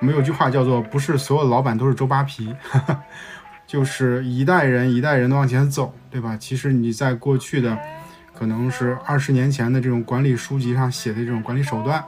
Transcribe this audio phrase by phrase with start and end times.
[0.00, 2.54] 我们有句话叫做“不是所有的老板都是周扒皮”，
[3.66, 6.36] 就是一代人一代人的往前走，对吧？
[6.36, 7.76] 其实你在过去的
[8.32, 12.04] 可能是二十年前的这种管理书籍上写的这种管理手段，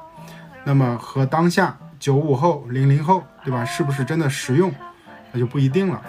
[0.63, 3.65] 那么和当下九五后、零零后，对吧？
[3.65, 4.73] 是不是真的实用，
[5.33, 6.01] 那就不一定了。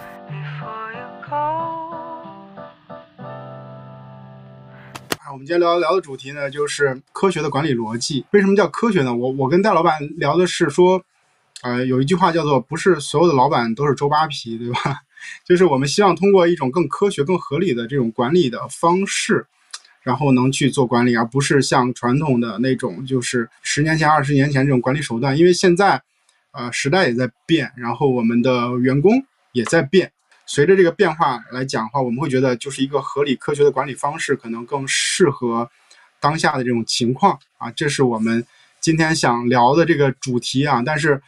[5.32, 8.24] 我们今天聊聊的主题呢，就是科学的管理逻辑。
[8.30, 9.12] 为什么叫科学呢？
[9.12, 11.02] 我我跟戴老板聊的是说，
[11.62, 14.98] 呃，有一句话叫做“不是所有的老板都是周扒皮”，对吧？
[15.46, 19.46] 就是我们希望通过一种更科学、更合理的这种管理的方式，
[20.02, 25.38] 然后能去做管理，而不是像传统的那种，就是十年前、二十年前这种管理手段。
[25.38, 26.02] 因为现在，
[26.50, 30.10] 呃，时代也在变，然后我们的员工也在变。
[30.44, 35.70] 随着这个变化来讲的话，我们会觉得就是一个合理科学的管理方式，可能更适合
[36.18, 37.70] 当下的这种情况啊。
[37.70, 38.44] 这是我们
[38.80, 40.82] 今天想聊的这个主题啊。
[40.84, 41.22] 但是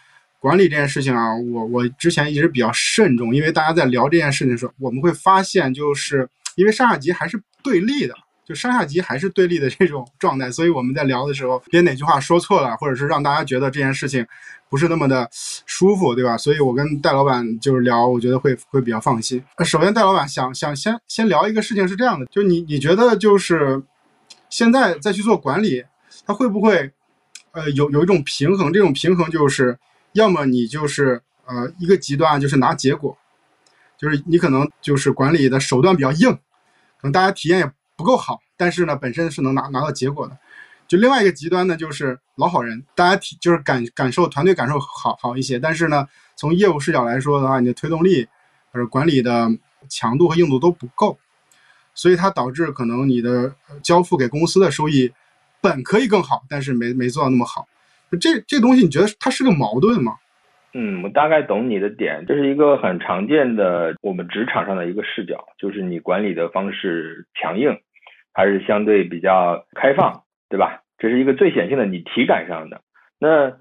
[0.45, 8.15] 管理这件事情啊，我我之前一直比较慎重，因为大家在聊这件事情的时候，我们会发现，就是因为上下级还是对立的。
[8.45, 14.27] 就上下级还是对立的这种状态，所以我们在聊的时候，别哪句话说错了，或者是让大家觉得这件事情
[14.69, 16.37] 不是那么的舒服，对吧？
[16.37, 19.43] 所以我跟戴老板就是聊，我觉得会会比较放心。
[19.65, 23.83] 首先，戴老板想想先先聊一个事情是这样的，就你你觉得就是
[24.51, 25.83] 现在再去做管理，
[26.27, 26.91] 它会不会
[27.53, 28.71] 呃有有一种平衡？
[28.71, 29.79] 这种平衡就是
[30.15, 33.17] 要么你就是呃一个极端就是拿结果，
[33.97, 37.73] 就是你可能就是管理的手段比较硬，可能大家体验也。
[37.97, 40.37] 不够好，但是呢，本身是能拿拿到结果的。
[40.89, 48.27] 就另外一个极端呢，就是老好人，大家体就是感感受团队感受好好一些，但是呢，从业务视角来说的话，你的推动力
[48.73, 49.49] 或者管理的
[49.89, 51.17] 强度和硬度都不够，
[51.95, 55.13] 所以它导致可能你的交付给公司的收益
[55.61, 57.69] 本可以更好，但是没没做到那么好。
[58.21, 60.15] 这这东西你觉得它是个矛盾吗？
[60.77, 67.79] 嗯，我大概懂你的点，这是一个很常见的我们职场上的一个视角，就是你管理的方式强硬，
[68.33, 70.81] 还是相对比较开放，对吧？
[70.99, 72.81] 这是一个最显性的你体感上的。
[73.21, 73.53] 那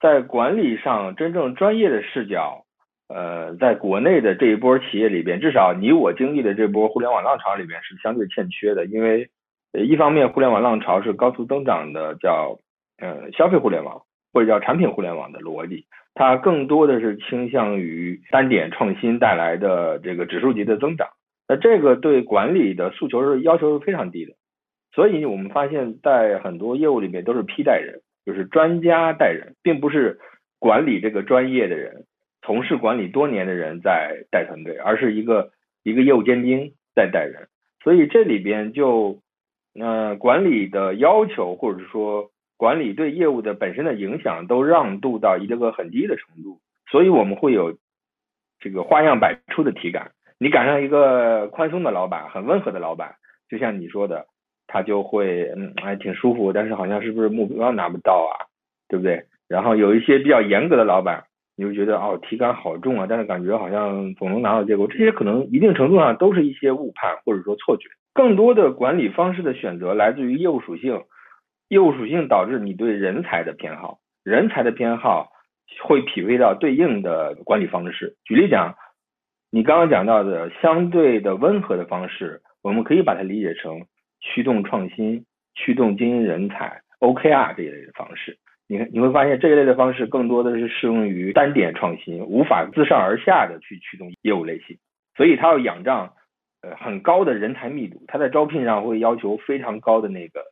[0.00, 2.64] 在管理上真正专业的视角，
[3.08, 9.30] 呃，在国内的这一波企业里边，至少你我经历的这波互联网浪潮里边是相对欠缺的，因为
[9.72, 12.58] 一方面互联网浪潮是高速增长的，叫
[13.00, 14.02] 呃消费互联网
[14.32, 15.86] 或者叫产品互联网的逻辑。
[16.12, 21.08] 它更多的是倾向于单点创新带来的这个指数级的增长，
[21.48, 24.32] 那这个对管理的诉求是要求是非常低的，
[24.92, 30.18] 所以我们发现，在很多业务里面都是批带人，就是专家带人，并不是
[30.58, 32.04] 管理这个专业的人，
[32.42, 35.52] 从事管理多年的人在带团队，而是一个
[35.84, 37.46] 一个业务尖兵在带人，
[37.84, 39.20] 所以这里边就，
[39.78, 42.30] 呃，管理的要求或者说。
[42.60, 46.60] 管理对业务的本身的影响都让渡到一个很低的程度，
[46.90, 47.78] 所以我们会有
[48.58, 50.10] 这个花样百出的体感。
[50.38, 53.14] 你赶上一个宽松的老板，很温和的老板，
[53.48, 54.26] 就像你说的，
[54.66, 58.44] 他就会嗯还挺舒服，但是好像是不是目标拿不到啊，
[58.88, 59.24] 对不对？
[59.48, 61.24] 然后有一些比较严格的老板，
[61.56, 64.86] 你就觉得哦体感好重啊，但是感觉好像总能拿到结果。
[64.86, 67.88] 这些可能一定程度上都是一些误判或者说错觉。
[68.12, 71.02] 更多的管理方式的选择来自于业务属性。
[71.70, 75.30] 业务属性导致你对人才的偏好，人才的偏好
[75.84, 78.16] 会匹配到对应的管理方式。
[78.24, 78.74] 举例讲，
[79.52, 83.86] 你刚刚讲到的相对的温和的方式，我们可以把它理解成
[84.18, 88.36] 驱动创新、驱动精英人才 OKR 这一类的方式。
[88.66, 94.76] 你看，你会发现这一类的方式更多的是适用于单点创新，无法自上而下的去驱动业务类型，
[95.16, 96.14] 所以它要仰仗
[96.62, 100.42] 呃很高的人才密度，它在招聘上会要求非常高的那个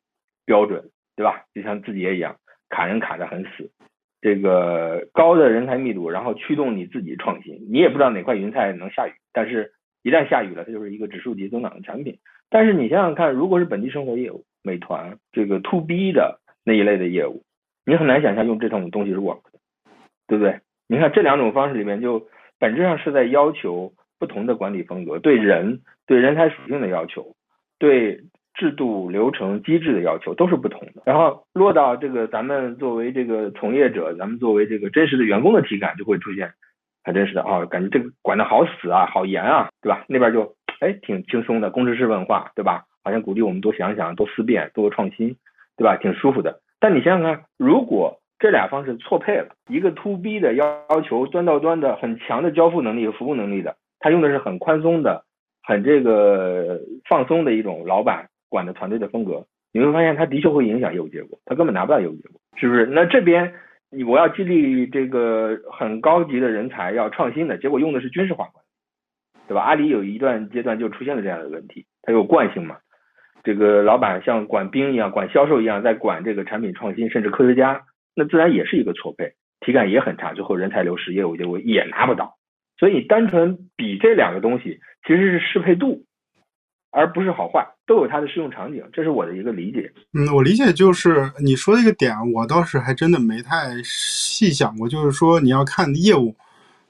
[0.47, 0.91] 标准。
[1.19, 1.43] 对吧？
[1.53, 2.37] 就像字节一样，
[2.69, 3.73] 卡人卡得很死，
[4.21, 7.67] 这个高的人才密度，然后驱动你自己创新。
[7.73, 9.73] 你也不知道哪块云彩能下雨，但是
[10.05, 12.20] 一旦下雨了，它就是一个指数级增长的产品。
[12.49, 17.43] 但是你想想看，如果是本地生活业务，美团这个 to B 的那一类的业务，
[17.85, 19.59] 你很难想象用这种东西是 work 的，
[20.29, 20.61] 对不对？
[20.87, 22.29] 你看这两种方式里面，就
[22.61, 27.35] 本质上是在要求不同的管理风格，对人对人才属性的要求，
[27.81, 28.20] 对。
[28.58, 36.52] 制度、流程、机制的要求都是不同的，然后落到这个咱们作为这个从业者，咱们作为这个真实的员工的体感就会出现
[37.05, 40.05] 很真实的啊，感觉这个管的好死啊，好严啊，对吧？
[40.08, 42.84] 那边就哎挺轻松的，工程师文化，对吧？
[43.05, 45.37] 好像鼓励我们多想想、多思辨、多创新，
[45.76, 45.96] 对吧？
[45.96, 46.60] 挺舒服的。
[46.81, 55.25] 但你想想看，如果这俩方式错配了，一个 to B 的要要求端到端的很强的交付能力和服务能力的，他用的是很宽松的、
[55.62, 58.28] 很这个放松的一种老板。
[58.49, 62.87] 管的团队的风格，你会发现他的确会影响业务结果，他根本拿不到业务结果，是不是？
[62.87, 63.55] 那这边
[63.91, 69.62] 你我要激励这个很高级的人才要创新的，结果用的是军事化管理，对吧？
[69.62, 72.77] 阿里有一段阶段就出现了这样的问题，它有惯性嘛？
[73.45, 77.83] 这个老板像管兵一样，管销售一样，在管这个产品创新，甚至科学家，
[78.15, 82.35] 那自然也是一个错配，体感也很差，最后人才流失，业务结果也拿不到。
[82.79, 86.03] 所以单纯比这两个东西，其实是适配度，
[86.90, 89.93] 而不是好坏，都有它的适用场景，这是我的一个理解。
[90.12, 96.35] 嗯，我理解就是你说的一个点，我倒是还真的没太细想过，就是说你要看业务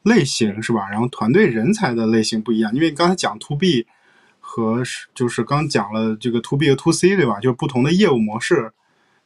[0.02, 0.88] 类型是吧？
[0.88, 3.86] 然后团队人才的类型不一样，因为刚才讲 to B
[4.38, 4.82] 和
[5.14, 7.40] 就是刚讲了这个 to B 和 to C 对吧？
[7.40, 8.72] 就是不同的业务模式，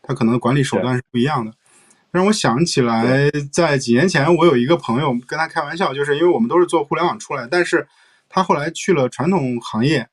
[0.02, 1.52] 它可能管理手段是不一样的。
[2.10, 7.86] 让我想起来，在几年前，我有一个朋友跟他开玩笑，就是因为我们都是做互联网出来，但是
[8.28, 10.06] 他后来去了传统行业，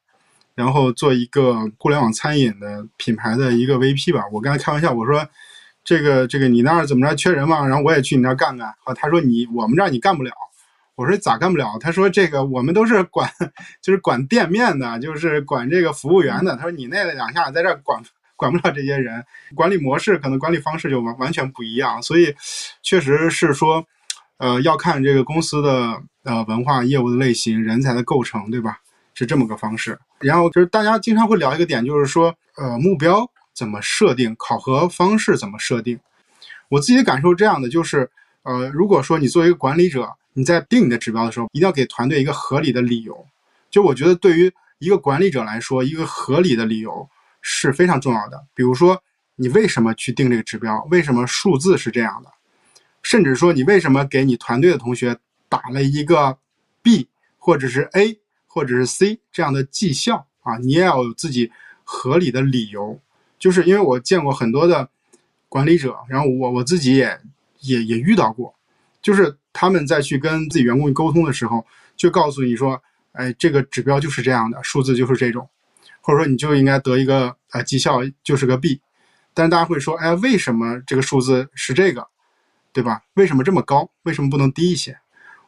[0.59, 4.25] 然后做一个互联网餐饮的品牌的一个 VP 吧。
[4.33, 5.25] 我跟他开玩笑，我说
[5.85, 7.65] 这个这个你那儿怎么着缺人吗？
[7.65, 8.73] 然后我也去你那儿干干。
[8.83, 10.31] 好，他说你我们这儿你干不了。
[10.95, 11.77] 我说咋干不了？
[11.79, 13.31] 他说这个我们都是管
[13.81, 16.57] 就是管店面的，就是管这个服务员的。
[16.57, 18.03] 他说你那两下在这管。
[18.39, 19.21] 管不了这些人，
[19.53, 22.33] 管理模式可能管理方式就完完全不一样，所以
[22.81, 23.85] 确实是说，
[24.37, 28.77] 呃，要看这个公司的呃文化、业务的类型、人才的构成，对吧？
[29.19, 29.99] 是这么个方式。
[30.19, 35.99] 然后就是大家经常会聊一个点，就是说，呃，目标怎么设定，考核方式怎么设定。
[36.69, 38.09] 我自己的感受这样的，就是，
[38.43, 43.25] 呃，如果说你作为一个管理者，你在定你的指标的时候，一定要给团队一个合理的理由。
[43.69, 47.07] 就我觉得，对于一个管理者来说，一个合理的理由。
[47.41, 48.45] 是非常重要的。
[48.53, 49.01] 比如说，
[49.37, 50.85] 你为什么去定这个指标？
[50.91, 52.29] 为什么数字是这样的？
[53.01, 55.17] 甚至说，你为什么给你团队的同学
[55.47, 56.37] 打了一个
[56.83, 57.07] B，
[57.37, 58.19] 或者是 A，
[58.49, 60.57] 或者是 C 这样的绩效啊？
[60.57, 61.51] 你也要有自己
[61.85, 62.99] 合理的理由。
[63.37, 64.89] 就是因为我见过很多的
[65.47, 67.21] 管理者，然后我我自己也
[67.61, 68.53] 也也遇到过，
[69.01, 71.65] 就是他们在去跟自己员工沟通的时候，
[71.95, 72.81] 就告诉你说
[73.13, 75.47] ：“哎，这个指标就是这样的，数字就是这种。”
[76.01, 78.81] 或者说你就应该得一个呃绩效就是个 B，
[79.33, 82.07] 但是大家会说，哎，为什么这个数字是这个，
[82.73, 83.03] 对吧？
[83.13, 83.89] 为什么这么高？
[84.03, 84.97] 为什么不能低一些？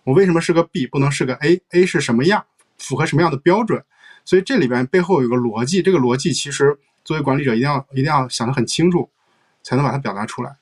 [0.03, 2.45] 我为什么是个 B 不能是个 A？A 是什么样？
[2.81, 3.81] 符合什么样的标准？
[4.25, 9.09] 所以这里边背后有个逻辑，这个逻辑其实作为管理者一定要一定要想得很清楚，
[9.63, 10.55] 才能把它表达出来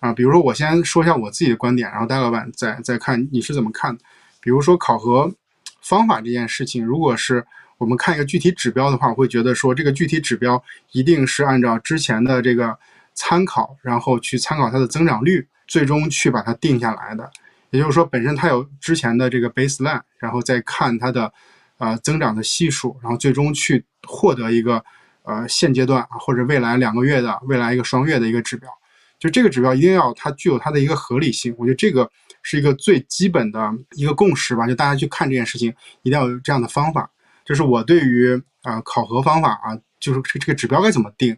[0.00, 0.12] 啊。
[0.12, 3.96] 比如说我先说一下我自己的观点，然后戴老板再再看你是怎么看。
[4.40, 5.32] 比如说考核
[5.80, 7.46] 方法这件事情，如果是
[7.78, 10.62] 我们看一个具体指标的话，我会觉得说这个具体指标
[10.92, 12.78] 一定是按照之前的这个
[13.14, 17.30] 参考，然后去参考它的增长率，最终去把它定下来的。
[17.70, 21.32] 也就是说，本身它有之前的这个 baseline，然后再看它的
[21.78, 24.84] 呃增长的系数，然后最终去获得一个
[25.22, 28.70] 呃现阶段啊或者未来两个月的未来一个双月的一个指标。
[29.18, 32.10] 就这个指标一定要它具有它的一个合理性，我觉得这个
[32.42, 34.66] 是一个最基本的一个共识吧。
[34.66, 37.10] 就大家去看这件事情，一定要有这样的方法。
[37.44, 41.34] 就是我对于啊考核方法啊，就是这这个指标该怎么定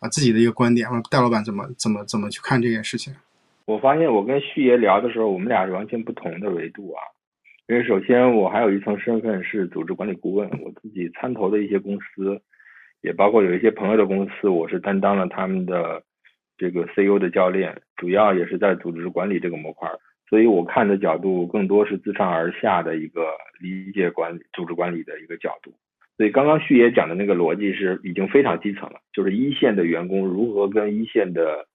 [0.00, 0.88] 啊自己的一个观点。
[1.10, 3.14] 戴老板怎么怎么怎么去看这件事情？
[3.66, 6.98] 我发现我跟旭爷聊的时候，我们俩是完全不同的维度啊。
[7.72, 12.38] 因为首先我还有一层身份是组织管理顾问，我自己参投的一些公司，
[13.00, 16.02] 也包括有一些朋友的公司，我是担当了他们的
[16.58, 19.88] 这个 CEO 的教练，主要也是在组织管理这个模块。
[20.28, 23.22] 所以我看的角度更多是自上而下的一个
[23.58, 25.72] 理解管理、组织管理的一个角度。
[26.18, 31.66] 所以刚刚旭爷讲的那个逻辑是已经非常基层了，就是一线的员工如何跟一线的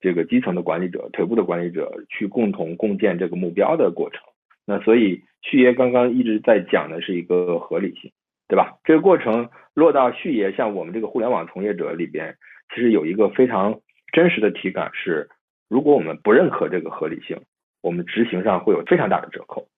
[0.00, 4.22] 这个基层的管理者、腿部的管理者去共同共建这个目标的过程。
[4.66, 8.12] 那所以旭爷刚刚一直在讲的是一个合理性，
[8.48, 8.78] 对吧？
[8.84, 12.36] 这个过程落到旭爷像我们这个互联网从业者里边，
[12.74, 13.80] 其实有一个非常
[14.12, 15.28] 真实的体感是，
[15.68, 17.40] 如果我们不认可这个合理性。
[17.82, 19.68] 我们执行上会有非常大的折扣，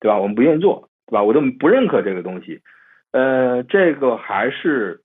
[0.00, 0.18] 对吧？
[0.18, 1.22] 我们不愿意做，对吧？
[1.22, 2.60] 我都不认可这个东西，
[3.12, 5.00] 呃，这个还是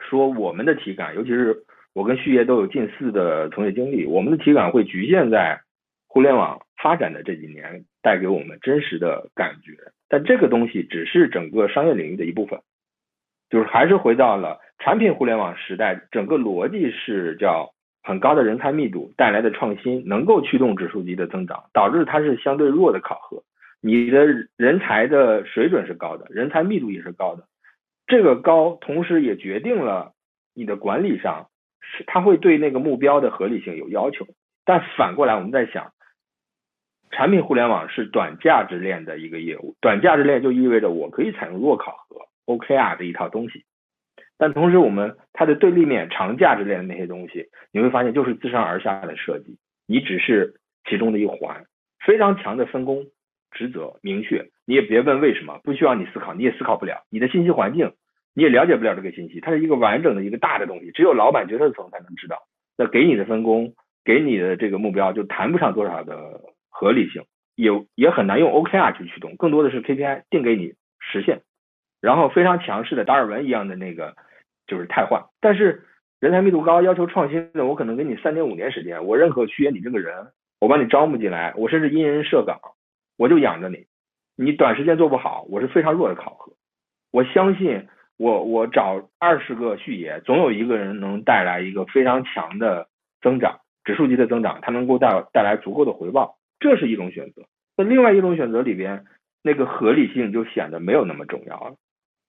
[0.00, 1.62] 说我们的体感，尤其是
[1.94, 5.60] 我跟旭爷都有近似的从业经历，我们的体感会局限在
[6.16, 9.72] 互联网发展的这几年带给我们真实的感觉，
[10.08, 12.60] 但这个东西只是整个商业领域的一部分，
[13.50, 17.70] 就是还是回到了产品互联网时代，整个逻辑是叫。
[18.02, 23.42] 很高的人才密度带来的创新，能够驱动指数级的增长，导致它是相对弱的考核。
[23.80, 24.24] 你的
[24.56, 27.42] 人才的水准是高的，人才密度也是高的，
[28.06, 30.12] 这个高同时也决定了
[30.54, 31.48] 你的管理上
[31.80, 34.24] 是它会对那个目标的合理性有要求。
[34.64, 35.92] 但反过来，我们在想，
[37.10, 43.64] 产品互联网是短价值链的一个业务，短价值链就意味着我可以采用弱考核 OKR 的一套东西。
[44.38, 50.54] 但同时，我们它的对立面长价值链的那些东西，你会发现就是自上而下的设计，你只是
[50.88, 51.64] 其中的一环，
[52.04, 53.06] 非常强的分工
[53.50, 57.92] 职责明确，你也别问为什么，不需要你思考，你也思考不了，你的信息环境
[58.34, 62.36] 你也了解不了这个信息，它是一个完整的一个大的东西，只有老板决策层才能知道。
[62.76, 63.72] 那给你的分工，
[64.04, 66.42] 给你的这个目标就谈不上多少的
[66.78, 71.40] 合理性，也也很难用 OKR 去驱动，更多的是 KPI 定给你实现，
[72.00, 74.14] 然后非常强势的达尔文一样的那个
[74.66, 75.84] 就是汰换，但是。
[76.18, 80.28] 人才密度高，要求创新的，我可能给你三年五年时间，我认可区别你这个人，
[80.58, 82.58] 我把你招募进来，我甚至因人设岗，
[83.18, 83.84] 我就养着你。
[84.34, 86.54] 你短时间做不好，我是非常弱的考核。
[87.12, 92.88] 我相信，我我找二十个续爷，总有一个人能带来一个非常强的
[93.20, 97.42] 增长，指数级的增长，他能够带带来足够的回报，这是一种选择。
[97.76, 99.04] 那另外一种选择里边，
[99.42, 101.76] 那个合理性就显得没有那么重要了。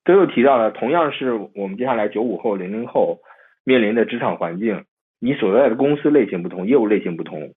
[0.06, 3.20] 这又提到了，同样是我们接下来九五后、零零后。
[3.66, 4.86] 面临的职场环境，
[5.20, 7.54] 你所在的公司类型不同，业务类型不同，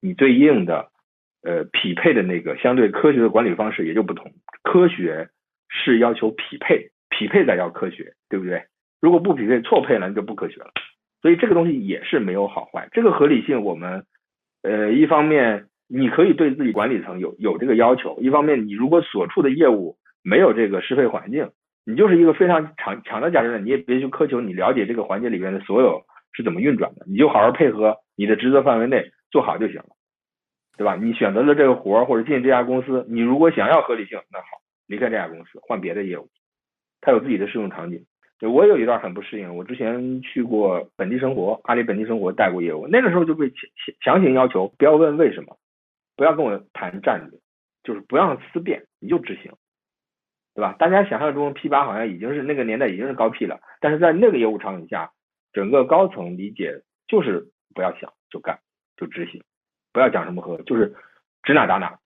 [0.00, 0.88] 你对应的
[1.42, 4.32] 呃匹配的那个相对科学的管理方式也就不同。
[4.62, 5.28] 科学
[5.68, 8.62] 是要求匹配，匹配才叫科学，对不对？
[9.02, 10.70] 如果不匹配，错配了，那就不科学了。
[11.20, 12.88] 所以这个东西也是没有好坏。
[12.92, 14.06] 这个合理性，我们
[14.62, 21.50] 呃一方面你可以对自己管理层有有这个要求，一方面你如果所处的业务没有这个适配环境。
[21.86, 29.88] 你就是一个非常强强的价值链，你也别去苛求你了解这个环节里面的所有是怎么运转的，你就好好配合你的职责范围内做好就行了，
[30.76, 30.94] 对吧？
[30.94, 34.46] 你选择了这个活儿或者进这家公司，你如果想要合理性，那好，
[34.86, 36.28] 离开这家公司换别的业务，
[37.00, 38.04] 它有自己的适用场景。
[38.42, 43.56] 我有一段很不适应，我之前去过本地生活，阿里本地生活带过业务，那个时候就被强
[44.00, 45.56] 强行要求不要问为什么，
[46.20, 47.40] 不要跟我谈战略，
[47.82, 49.52] 就是不让思辨，你就执行。
[50.54, 50.76] 对吧？
[50.78, 55.12] 大家想象中 P 八好像已经是那个年代已经是高 P 了，但是在那个业务场景下，
[55.54, 58.58] 整个高层理解就是不要想就干
[58.98, 59.42] 就执行，
[59.94, 60.94] 不要讲什么和，就是
[61.42, 61.98] 指哪打哪，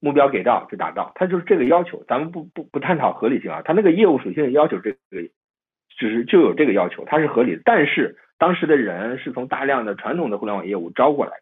[0.00, 2.02] 目标给到就打到，他就是这个要求。
[2.08, 4.98] 咱们不不不探讨合理性啊，他那个业务属性要求这个，
[5.98, 7.62] 就是就有这个要求，它是合理的。
[7.66, 11.32] 但是当时的人是从大量的传统的互联网业务招过来，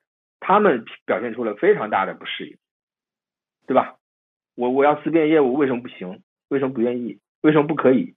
[0.46, 2.58] 他们表现出了非常大的不适应，
[3.66, 3.96] 对吧？
[4.54, 6.20] 我我要思辨业务为什么不行？
[6.48, 7.18] 为什么不愿意？
[7.40, 8.14] 为什么不可以？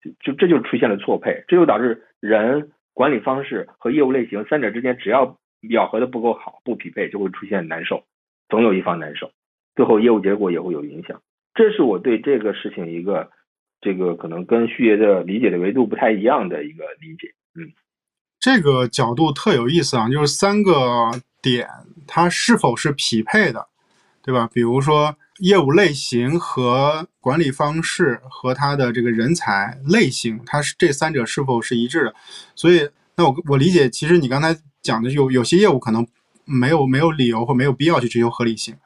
[0.00, 5.36] 就就这就出现了错配，这就导致人管理方式和业务类型三者之间只要
[5.70, 8.04] 咬合的不够好，不匹配就会出现难受，
[8.48, 9.32] 总有一方难受，
[9.74, 11.20] 最后业务结果也会有影响。
[11.54, 13.30] 这是我对这个事情一个
[13.80, 17.34] 这个可能跟旭爷的理解的维度不太一样的一个理解。
[17.56, 17.72] 嗯，
[18.38, 20.72] 这个角度特有意思啊，就是三个
[21.44, 21.68] 点
[22.08, 23.68] 它是否是匹配的，
[24.22, 24.48] 对吧？
[24.52, 25.14] 比如说。
[25.40, 32.14] 业务类型和管理方式和它的这个人才类型，它是这三者是否是一致的？
[32.54, 36.06] 所以，那我我理解，其实你刚才讲的有有些业务可能
[36.44, 38.76] 没有没有理由或没有必要去追求合理性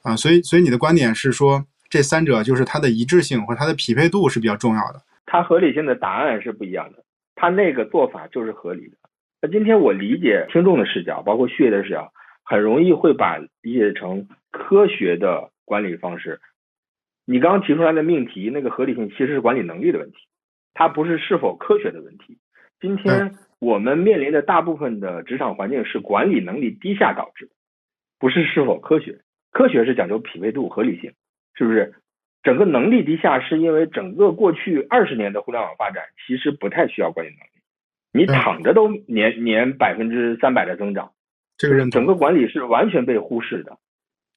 [0.00, 0.16] 啊。
[0.16, 5.02] 所以，所以你的观点是说，这三者就是它的一致性或它的匹配度是比较重要的。
[5.26, 8.96] 它合理性的答案是不一样的，它那个做法就是合理的。
[9.44, 12.14] 那今天我理解听众的视角，包括血液的视角，
[12.46, 15.50] 很容易会把理解成科学的。
[15.66, 16.40] 管理方式，
[17.26, 20.16] 你刚刚提出来的命题，那个合理性其实是管理能力的问题，
[20.72, 22.38] 它不是是否科学的问题。
[22.80, 27.52] 今天我们面临的大部分的职场环境是管理能力低下导致的，
[28.18, 29.20] 不是是否科学。
[29.52, 31.12] 科学是讲究匹配度、合理性，
[31.54, 31.94] 是不是？
[32.42, 37.53] 整个能力低下是因为整个过去二十年的互联网发展其实不太需要管理能力，
[38.16, 41.10] 你躺着都年年百分之三百的增长，
[41.58, 43.76] 这个整个管理是完全被忽视的。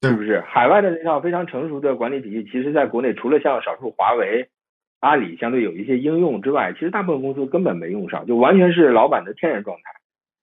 [0.02, 4.48] 是不是海外的那套非常成熟的管理体系，其实在国内除了像少数华为、
[4.98, 9.82] 阿里相对有一些应用之外，其实大部分公司根本没用上，就完全是老板的天然状态。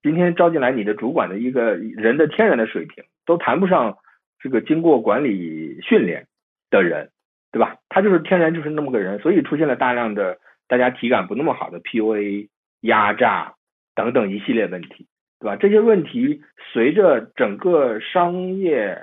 [0.02, 3.98] 今天招进来你的主管的一个人的天然的水平，都谈不上
[4.40, 6.26] 这个经过管理训练
[6.70, 7.10] 的人，
[7.52, 7.76] 对吧？
[7.90, 10.38] 他就是天然就是那么个人，所以出现了大量的
[10.68, 12.48] 大家体感不那么好的 PUA、
[12.80, 13.54] 压榨
[13.94, 15.06] 等等一系列问题，
[15.40, 15.56] 对吧？
[15.56, 16.40] 这些问题
[16.72, 18.98] 随着整个商业。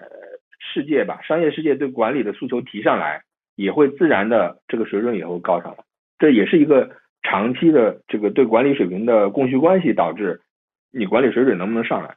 [0.73, 3.21] 世界吧，商业世界对管理的诉求提上来，
[3.57, 5.83] 也会自然的这个水准也会高上来。
[6.17, 6.89] 这也是一个
[7.21, 10.39] 长期的这个对管理水平的供需关系导致
[10.89, 12.15] 你管理水准能不能上来？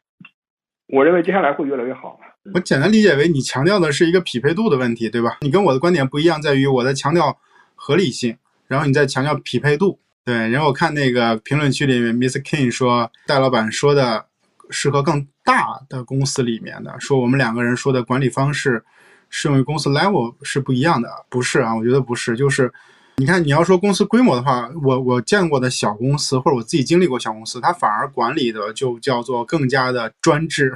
[0.87, 2.21] 我认为接下来会越来越好。
[2.55, 5.39] 我简单理解为你强调的是一个匹配度的问题，对吧？
[5.41, 7.37] 你跟我的观点不一样，在于我在强调
[7.75, 9.99] 合理性，然后你在强调匹配度。
[10.26, 14.26] 对，然后我看那个评论区里面，Miss King 说戴老板说的。
[14.68, 18.85] 适合更大的公司里面的说，我们两个人说的管理方式
[19.30, 21.73] 适用于公司 level 是不一样的，不是啊？
[21.73, 22.73] 我觉得不是，就是
[23.18, 30.75] 你看，你要说公司规模的话，我我见过的小公司或者我自己经历过小公司，它反而管理的就叫做更加的专制。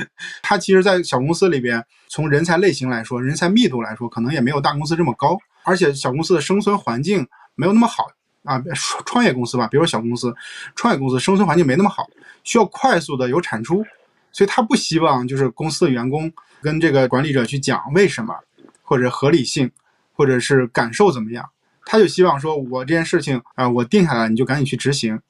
[0.42, 8.04] 它其实，在小公司里边，从人才类型来说，人才密度来说，可能也没有大公司这么高，而且小公司的生存环境没有那么好
[8.44, 8.62] 啊。
[8.74, 10.34] 创创业公司吧，比如说小公司，
[10.74, 12.06] 创业公司生存环境没那么好，
[12.44, 13.84] 需要快速的有产出，
[14.32, 18.34] 所以他不希望就是公司的员工跟这个管理者去讲为什么，
[18.82, 19.70] 或者合理性，
[20.14, 21.48] 或者是感受怎么样。
[21.84, 25.20] 他就希望说，我这件事情啊，我定下来，你就赶紧去执行，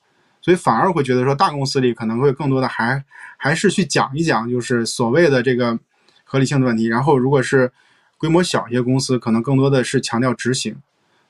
[0.42, 3.02] 所以反而会觉得说，大公司里可能会更多的还
[3.38, 5.78] 还是去讲一讲，就是所谓的这个
[6.24, 6.86] 合理性的问题。
[6.86, 7.72] 然后，如果是
[8.18, 10.76] 规模小一些公司，可能更多的是强调执行。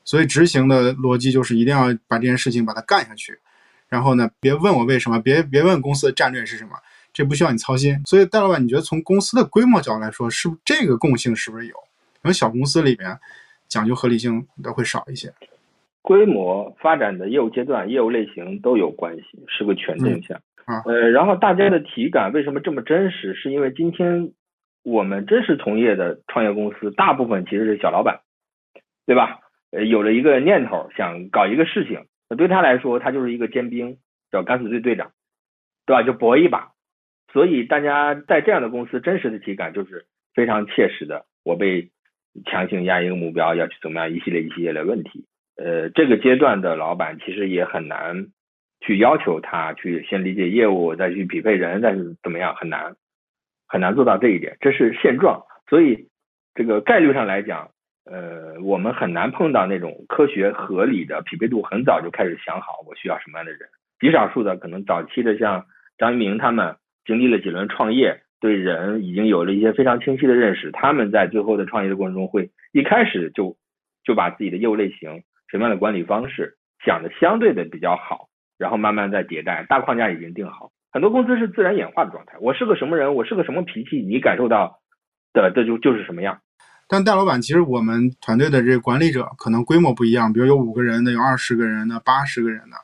[0.03, 3.39] 所以，执行的逻辑就是一定要把这件事情把它干下去。
[3.89, 6.71] 然后呢，别问我为什么，别别问公司的战略是什么，
[7.13, 8.01] 这不需要你操心。
[8.05, 11.73] 所以，戴老板，你觉得从公司的规模角度来说，是不是这个共性是不是有？
[11.73, 13.17] 可能小公司里面。
[13.71, 15.33] 讲究合理性的会少一些，
[16.01, 20.37] 规模发展的业务阶段、业务类型都有关系，是个全动向。
[20.65, 23.33] 啊，呃，然后大家的体感为什么这么真实？
[23.33, 24.29] 是因为今天
[24.83, 28.19] 我们真实从业的创业公司，大部分其实是小老板，
[29.05, 29.39] 对吧？
[29.71, 33.97] 呃，有了一个念头想搞一个事情，那对他来说，他就是一个尖兵，
[34.31, 35.11] 叫敢死队队长，
[35.85, 36.03] 对吧？
[36.03, 36.71] 就搏一把。
[37.33, 41.89] 所以大家在这样的公司，真实的体感就是非常切实的，我被。
[42.45, 45.25] 强行压一个目标，要去怎么样一系列一系列的问题，
[45.57, 48.27] 呃，这个阶段的老板其实也很难
[48.79, 52.95] 去要求他去先理解业务，再去匹配人，再去怎么样，很难
[53.67, 55.43] 很难做到这一点，这是现状。
[55.67, 56.07] 所以
[56.55, 57.71] 这个概率上来讲，
[58.05, 63.61] 呃，我们很难碰到那种科学合理的匹配度很早就开始想好我需要什么样的人。
[63.99, 65.65] 极少数的可能早期的像
[65.97, 68.21] 张一鸣他们经历了几轮创业。
[68.41, 73.55] 对人已经有了一些非常清晰的认识，他们在最后的创业的过程中，会一开始就
[74.03, 80.71] 就把自己的业务类型、什么样的管理方式想的相对的比较好，然后慢慢再迭代，大框架已经定好。
[80.91, 84.79] 很多公司是自然演化的状态，我是个什么人，我是个什么脾气，你感受到
[85.33, 86.39] 的这就就是什么样。
[86.91, 92.75] 但大老板其实我们团队的这个管理者可能规模不一样，比如有五个人的，有二十个人的，八十个人的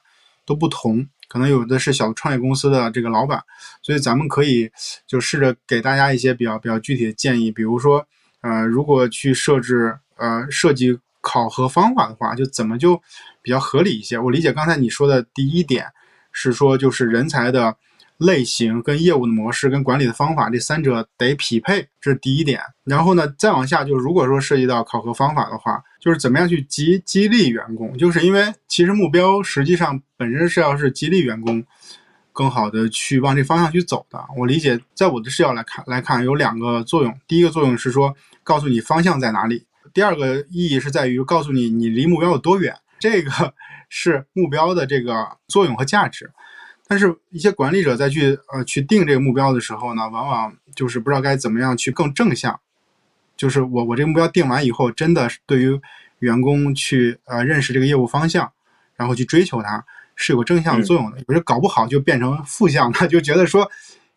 [0.45, 1.05] 都不同。
[1.27, 3.43] 可能有的是小创业公司的这个老板，
[3.81, 4.71] 所以咱们可以
[5.05, 8.07] 就试着给大家一些比较比较具体的建议，比如说，
[8.39, 12.95] 呃，如果去设置呃设计考核方法的话，就怎么就
[13.41, 14.17] 比较合理一些。
[14.17, 15.85] 我理解刚才你说的第一点
[16.31, 17.75] 是说，就是人才的。
[18.17, 22.59] 类型跟业务的模式跟管理的方法这三者得匹配，这是第一点。
[22.83, 31.63] 然后呢，再往下就是如果说涉及到考核方法的话，就是怎么样去激激励员工，就是因为其实目标实际上本身是要是激励员工
[32.33, 34.19] 更好的去往这方向去走的。
[34.35, 43.53] 我理解，在我的视角来看来看有两个作用，第一个作用是说告诉你方向在哪里，第二个意义是在于告诉你你离目标有多远，这个
[43.89, 46.31] 是目标的这个作用和价值。
[46.87, 52.59] 但是，一些管理者在去呃去定这个目标的时候呢，往往就是不知道该怎么样去更正向。
[53.35, 55.79] 就是我我这个目标定完以后，真的是对于
[56.19, 58.51] 员工去呃认识这个业务方向，
[58.95, 59.83] 然后去追求它，
[60.15, 61.17] 是有个正向作用的。
[61.27, 63.69] 有些搞不好就变成负向，他就觉得说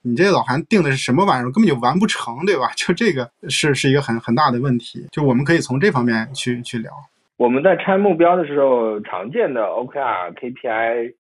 [0.03, 2.71] 你这老韩定的是什么玩意儿，根本就完不成，对吧？
[2.77, 5.07] 就这个是是一个很很大的问题。
[5.11, 6.91] 就我们可以从这方面去去聊。
[7.37, 11.15] 我们在拆目标的时候，常见的 OKR、KPI。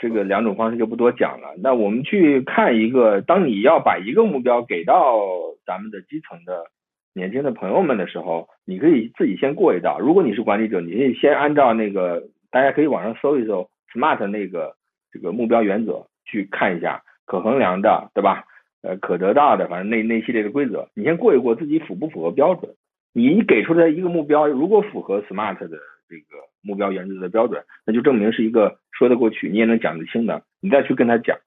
[0.00, 1.54] 这个两种方式就不多讲了。
[1.62, 5.20] 那我们去看一个，当你要把一个目标给到
[5.66, 6.64] 咱们的基层的
[7.14, 9.98] 年轻的朋友们的时候，你可以自己先过一道。
[10.00, 14.74] 如果你是管理者，你可以先按照那个，大家可以网上搜一搜 SMART 那个
[15.12, 18.44] 这个目标原则去看一下，可衡量的，对吧？
[18.82, 22.72] 呃，可得到的，反正那那系列的规则，你先过一过，自己符不符合标准？
[23.12, 25.76] 你给出来一个目标，如果符合 SMART 的
[26.10, 26.50] 这个。
[26.62, 30.42] 目标原则的标准，那就证明是一个说得过去，你也能讲得清的。
[30.60, 31.38] 你再去跟他讲，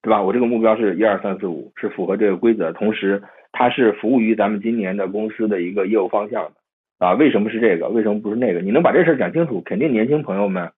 [0.00, 0.22] 对吧？
[0.22, 3.22] 我这个目标是一二三四五，是符合这个规则，同时
[3.52, 7.12] 它是服务于咱们今年的公司的一个业务方向的啊。
[7.12, 7.90] 为什么是这个？
[7.90, 8.60] 为什么不是那个？
[8.60, 10.70] 你能把这事儿讲清楚，肯定年轻朋友们，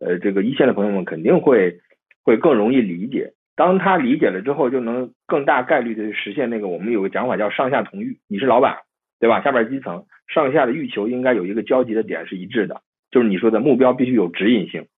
[0.00, 1.80] 呃，这个一线的朋友们肯定会
[2.24, 3.34] 会更容易理解。
[3.54, 8.16] 当他理解了之后，就能更大概率的实现那个我们有个讲法叫上下同欲。
[8.26, 8.78] 你是老板，
[9.22, 9.40] 对吧？
[9.40, 12.82] 下边基层上下的欲求应该有一个交集的点是一致的。
[13.12, 14.88] 就是你说的目标必须有指引性，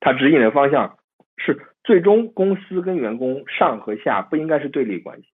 [0.00, 0.96] 它指引的方向
[1.36, 5.26] 是最终公司跟员工上和下不应该是对立关系，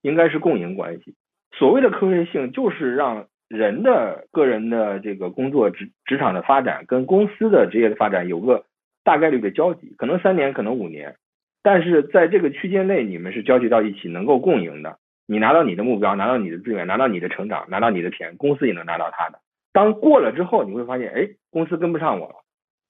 [0.00, 1.16] 应该是共赢关系。
[1.52, 8.64] 所谓的科学性就是让人的个人的这个工作职职场的发展跟公司的职业的发展有个
[9.02, 11.16] 大概率的交集，可能三年，可能五年，
[11.62, 14.98] 但是在这个区间内你们是交集到一起，能够共赢的。
[15.26, 19.38] 你拿到你的目标，拿到你的资源，拿到你的成长，拿到你的钱，公司也能拿到他的。
[19.72, 22.34] 当过了之后，你会发现，哎，公司跟不上我了，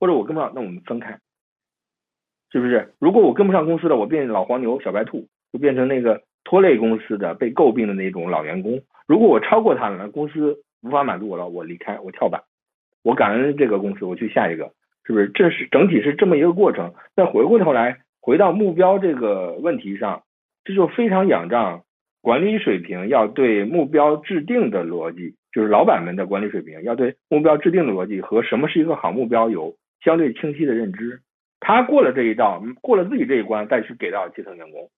[0.00, 1.18] 或者我跟不上，那我们分开，
[2.50, 2.94] 是不是？
[2.98, 8.82] 如果我跟不上公司了，我变老黄牛、小白兔，就变成那个拖累公司的、被诟病的那种老员工。
[9.06, 12.42] 如果我超过他了，那公司无法满足我了，我离开，我跳板，
[13.02, 14.72] 我感恩这个公司，我去下一个，
[15.04, 15.28] 是不是？
[15.28, 16.92] 这是整体是这么一个过程。
[17.14, 20.22] 再回过头来，回到目标这个问题上，
[20.64, 21.84] 这就非常仰仗
[22.24, 31.20] 管理水平要对目标制定的逻辑，就是老板们的管理水平要对目标制定的逻辑和什么是一个好目标有相对清晰的认知。
[31.60, 34.88] 他过了这一道，过了自己这一关，再去给到基层员工，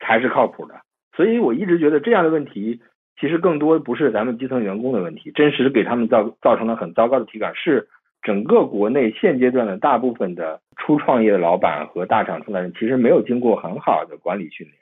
[0.00, 0.74] 才是靠谱的。
[1.16, 2.80] 所以我一直觉得这样的问题。
[3.20, 7.86] 其实更多不是咱们基层员工的问题，真实给他们造造成了很糟糕的体感，是
[8.22, 14.76] 整个国内现阶段的大部分的初创业的老板和大厂出来人，其实没有经过很好的管理训练，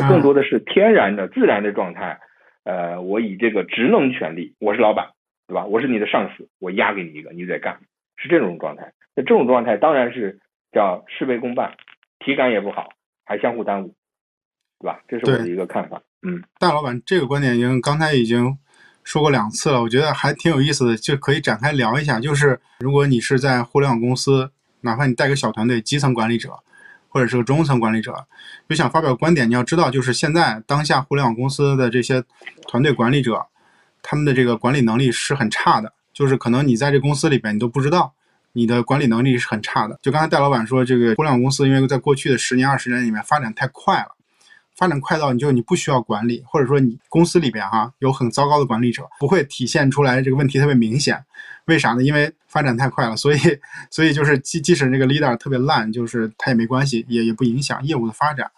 [0.00, 2.18] 啊，更多的是天然的自然的状态。
[2.64, 5.10] 呃，我以这个职能权利，我是老板，
[5.46, 5.64] 对吧？
[5.66, 7.78] 我是你的上司，我压给你一个，你得干，
[8.16, 8.92] 是这种状态。
[9.14, 10.40] 那这种状态当然是
[10.72, 11.72] 叫事倍功半，
[12.18, 12.88] 体感也不好，
[13.24, 13.94] 还相互耽误，
[14.80, 15.00] 对吧？
[15.06, 16.02] 这是我的一个看法。
[16.22, 18.58] 嗯，大老板这个观点已经刚才已经
[19.04, 22.18] 说过两次了，我觉得还挺有意思的，就可以展开聊一下。
[22.18, 26.50] 就是如果你是在互联网公司，哪怕你带个小团队，基层管理者
[27.16, 28.14] 或者是个中层管理者，
[28.68, 32.22] 就想发表观点，你要知道，就是现在当下互联网公司的这些
[32.68, 33.46] 团队管理者，
[34.02, 38.12] 他们的这个管理能力是很差的，就是可能你在这公司里边，你都不知道
[38.52, 39.98] 你的管理能力是很差的。
[40.02, 44.15] 就刚才戴老板说，这个互联网公司因为在过去的十年、二十年里面发展太快了。
[44.76, 51.24] 发展快到你就你不需要管理，或者说你公司里边哈有很糟糕的管理者，不会体现出来这个问题特别明显。
[51.64, 52.02] 为啥呢？
[52.02, 53.38] 因为发展太快了，所以
[53.90, 58.50] 所以就是即即使那个 leader 特别烂，就是他也没关系，也也不影响业务的发展。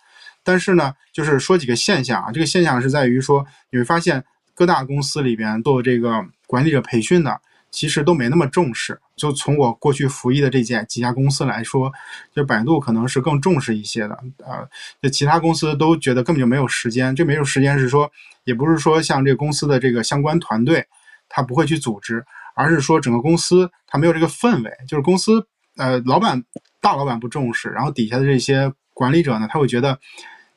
[0.42, 7.40] 但是呢，就是说几个现象啊，这个现象是在于说你会发现各大公司里边做这个管理者培训的。
[7.70, 8.98] 其实都没那么重视。
[9.16, 11.92] 就从我过去服役的这几几家公司来说，
[12.34, 14.18] 就百度可能是更重视一些的。
[14.38, 14.68] 呃，
[15.02, 17.14] 就其他公司都觉得根本就没有时间。
[17.14, 18.10] 这没有时间是说，
[18.44, 20.86] 也不是说像这个公司的这个相关团队
[21.28, 24.70] 他不会去组织，而是说整个公司他没有这个氛围。
[24.86, 26.42] 就是公司呃，老板
[26.80, 29.98] 大老板不重视，然后底下的这些管理者呢，他会觉得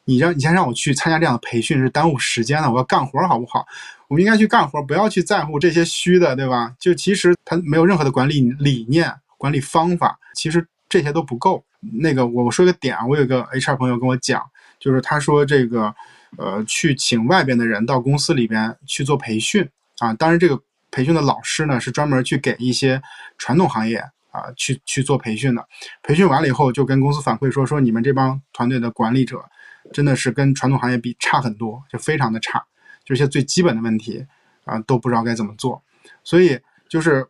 [0.06, 3.66] 你让你先让我去参加这样的培训是耽误时间的，我要干活好不好？
[4.12, 6.76] 我们应该去干活，不要去在乎这些虚的，对吧？
[6.78, 11.64] 就其实他没有任何的管理理念、管理方法，其实这些都不够。
[11.80, 14.44] 那个，我说个点，我有个 HR 朋友跟我讲，
[14.82, 15.96] 就是他说这个，
[16.36, 19.66] 呃，去请外边的人到公司里边去做培训
[20.00, 20.14] 啊。
[20.16, 23.02] 当然，这个培训的老师呢是专门去给一些
[23.38, 24.00] 传统行业
[24.32, 25.66] 啊去去做培训的。
[26.04, 29.42] 培训完了以后，就跟公司反馈说，说你们这帮团队的管理者
[29.94, 32.66] 真的是跟传统行业比差很多，就非常的差。
[33.04, 34.26] 这些最基本的问题
[34.64, 35.82] 啊，都不知道该怎么做，
[36.24, 37.28] 所以就是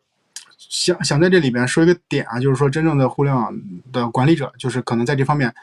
[0.57, 3.53] 想想在这里边说一个点啊，就是说真正的互联网
[3.91, 5.53] 的管理者，就是可能在这方面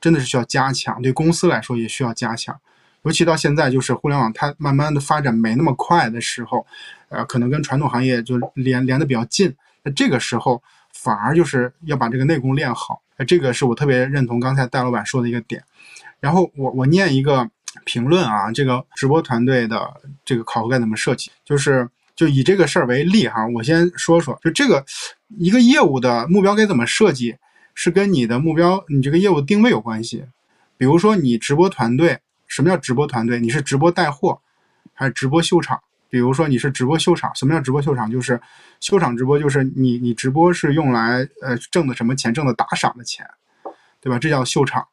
[0.00, 2.58] 真的是需要加强，对公司来说也需要加强，
[3.02, 6.66] 尤其到现在就是互联网它慢慢的发展没那么快的时候，
[7.10, 15.62] 呃，可能跟传统行业就连连的比较近，那这个时候反而就是要把这个内功练好，这个是我特别认同刚才戴老板说的一个点，
[16.18, 17.50] 然后我我念一个。
[17.84, 19.92] 评论啊，这个直播团队的
[20.24, 21.30] 这个考核该怎么设计？
[21.44, 24.84] 就是就以这个事儿为例哈，我先说说，就这个
[25.38, 27.36] 一个业务的目标该怎么设计，
[27.74, 30.24] 是跟你的目标、你这个业务定位有关系。
[30.76, 33.38] 比如说你直播团队，什么叫直播团队？
[33.40, 34.40] 你是直播带货
[34.92, 35.80] 还是直播秀场？
[36.08, 38.10] 比如说你是直播秀场，什么叫直播秀场？
[38.10, 38.40] 就是
[38.80, 42.34] 秀场直播，就是你你直播是用来呃挣的什么钱？
[42.34, 43.24] 挣的打赏的钱，
[44.00, 44.18] 对吧？
[44.18, 44.86] 这叫秀场。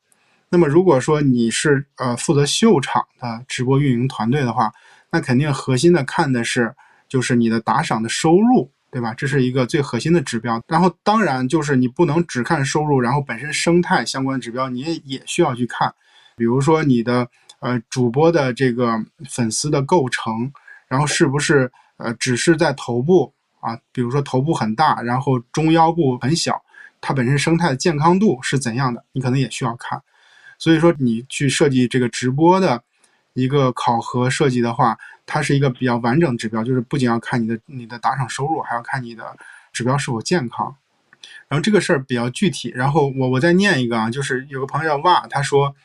[0.49, 4.71] 那么如果说你是呃负责秀场的直播运营团队的话，
[5.11, 6.73] 那肯定核心的看的是
[7.09, 9.13] 就是你的打赏的收入，对吧？
[9.13, 10.61] 这是一个最核心的指标。
[10.67, 15.93] 然后当然就是你不能只看收入，然后本身生态相关指标你也也需要去看，
[16.35, 17.27] 比如说你的
[17.59, 18.97] 呃主播的这个
[19.29, 20.51] 粉丝的构成，
[20.87, 26.61] 然后是不是呃只是在头部啊，比如说头部很大，然后中腰部很小，
[27.01, 30.01] 它本身生态的健康度是怎样的，你可能也需要看。
[30.57, 32.83] 所以说，你去设计这个直播的
[33.33, 39.37] 一个考核设计的话，它是一个比较完整指标，就是不仅要看你的你的打赏收入，还要看你的
[39.71, 40.75] 指标是否健康。
[41.47, 42.71] 然后这个事儿比较具体。
[42.75, 45.75] 然后我我再念一个啊，就是有个朋友叫哇，他说，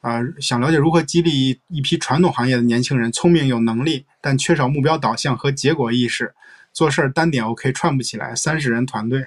[0.00, 6.34] 啊，想了解如何激励一批传统行业的年轻人，聪明有能力，但缺少目标导向和结果意识，
[6.72, 9.24] 做事儿单点 OK 串不起来，三十人团队。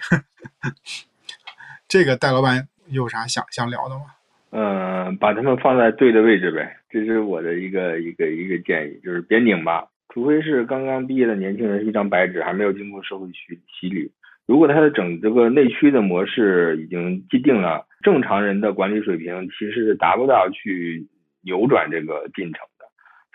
[1.88, 4.16] 这个戴老板有啥想想聊的吗？
[4.51, 14.10] 嗯，把他们放在对的位置呗，这是我的一个一个一个建议，就是别拧巴，除非是刚刚毕业的年轻人，一张白纸，还没有经过社会洗洗礼。
[14.47, 21.05] 如果他的整这个内驱的模式已经既定了，正常人的管理水平其实是达不到去
[21.43, 22.86] 扭转这个进程的。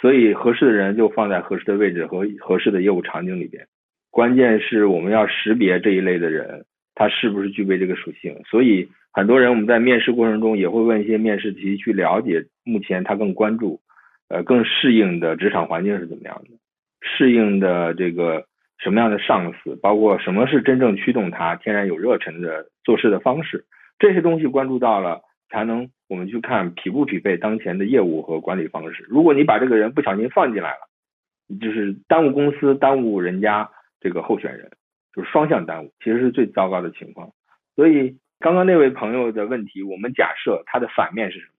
[0.00, 3.66] 所以合适的人就放在合适的位置和合适的业务场景里边。
[4.10, 6.64] 关键是我们要识别这一类的人，
[6.94, 8.40] 他是不是具备这个属性。
[8.48, 13.80] 所以很多人我们在面试过程中也会问一些面试题，去了解目前他更关注。
[14.28, 16.56] 呃，更适应的职场环境是怎么样的？
[17.02, 18.46] 适应的这个
[18.78, 23.66] 什么样的上司，包括什么是真正驱动他天然有热忱的做事的方式，
[23.98, 29.04] 这些东西关注到了，才能我们去看匹不匹配当前的业务和管理方式。
[29.06, 33.68] 如果你把这个人不小心放进来了，就是耽误公司、耽误人家
[34.00, 34.70] 这个候选人，
[35.14, 37.30] 就是双向耽误，其实是最糟糕的情况。
[37.76, 41.52] 所以刚刚那位朋友的问题，我们假设他的反面是什么？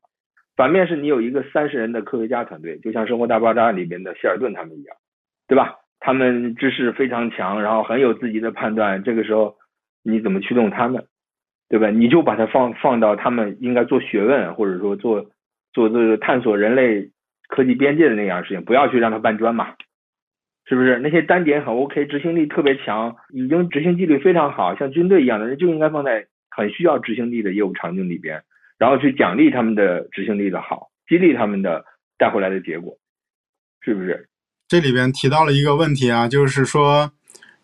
[0.55, 4.95] 反面是你有一个三十人的科学家团队，就像《生活大爆炸》里边的谢尔顿他们一样，
[5.47, 5.77] 对吧？
[5.99, 9.01] 他们知识非常强，然后很有自己的判断。
[9.03, 9.55] 这个时候
[10.03, 11.05] 你怎么驱动他们，
[11.69, 11.89] 对吧？
[11.89, 15.25] 你就把它放放到他们应该做学问，或者说做
[15.71, 17.09] 做这个探索人类
[17.47, 19.73] 科技边界的那样事情，不要去让他搬砖嘛，
[20.65, 20.99] 是不是？
[20.99, 28.43] 那些单点很 OK，执行力特别强，已经执行纪律非常好，像军队一样的人就应该放在很需要执行力的业务场景里边。
[28.79, 31.85] 然后去奖励他们的执行力的好，激励他们的
[32.17, 32.97] 带回来的结果，
[33.81, 34.27] 是不是？
[34.67, 37.11] 这里边提到了一个问题啊，就是说，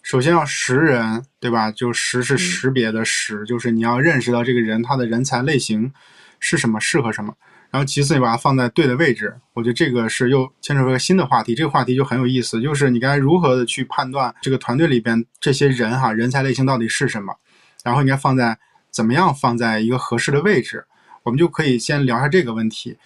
[0.03, 1.71] 首先要识人，对吧？
[1.71, 5.91] 就识是识别的识，就是你要认识到这个人他的人才类型
[6.39, 7.33] 是什么，适合什么。
[7.71, 11.53] 然后其次你把它放在对的位置，我觉得这个是又牵扯出个新的话题。
[11.53, 17.35] 这个话题就很有意思，就是你该如何的去判断这个团队里边这些人哈人才类型到底是什么，
[17.83, 18.57] 然后应该放在
[18.89, 20.85] 怎么样放在一个合适的位置。
[21.23, 22.97] 我们就可以先聊一下这个问题，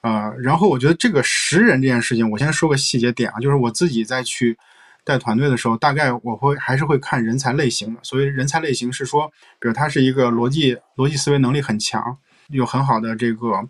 [0.00, 4.58] 呃，然后我觉得这个识人这件事情，我先说个细节点啊，就是我自己在去
[5.04, 8.00] 带团队的时候，大概我会还是会看人才类型的。
[8.02, 12.16] 所谓人才类型是说，比如他是一个逻辑逻辑思维能力很强，
[12.48, 13.68] 有很好的这个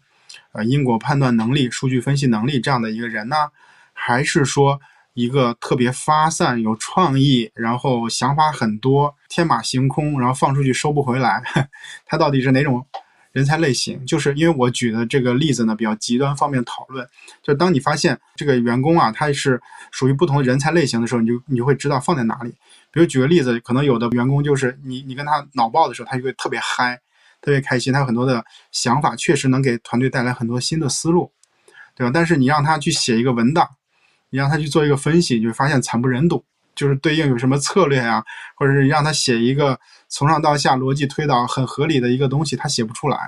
[0.53, 3.37] 呃因果判断能力、数据分析能力这样的一个人呢，
[3.93, 4.81] 还是说
[5.15, 11.43] 一个特别发散、有创意，然后想法很多、天马行空，然后放出去收不回来，
[12.07, 12.87] 他到底是哪种？
[13.33, 17.07] 人才类型，就是因为我举的这个例子呢，比较极端方面讨论。
[17.43, 19.61] 就当你发现这个员工啊，他是
[19.93, 22.51] 属于不同人才类型的时候，你就你就会知道放在哪里。
[22.91, 26.99] 比如举个例子，可能有的员工就是你你跟他脑爆的时候，他就会特别嗨，
[27.41, 31.33] 特别开心，他有很多的想法，确实能给团队带来很多新的思路，
[31.95, 32.11] 对吧？
[32.13, 33.69] 但是你让他去写一个文档，
[34.31, 36.45] 你让他去做一个分析，你就发现惨不忍睹。
[36.75, 38.23] 就是对应有什么策略呀，
[38.55, 43.19] 或者是让他写一个从上到下逻辑推导很合理的一个东西，他写不出来。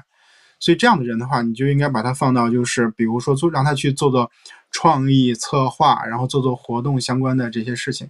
[0.61, 4.31] 所以这样的人的话，你就应该把他放到就是比如说做让他去做做
[4.71, 8.09] 创意策划，然后做做活动相关的这些事情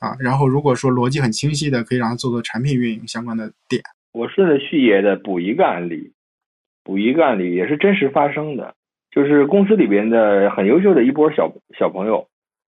[0.00, 0.16] 啊。
[0.18, 3.80] 然后如果说逻辑很清晰的，可以让他做做产品运营相关的点。
[4.12, 6.12] 我顺着旭爷的补一个案例，
[6.82, 8.74] 补一个案例也是真实发生的，
[9.10, 12.26] 就是公司里边的很优秀的一波小小朋友。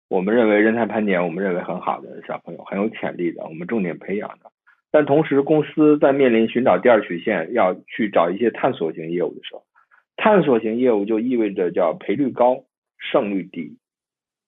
[0.09, 4.51] 我们认为人才盘点，我们认为很好的小朋友，很有潜力的，我们重点培养的。
[4.93, 9.65] 但同时，公司在面临寻找第二曲线，要去找一些探索型业务的时候，
[10.17, 12.65] 探索型业务就意味着叫赔率高，
[12.99, 13.77] 胜率低。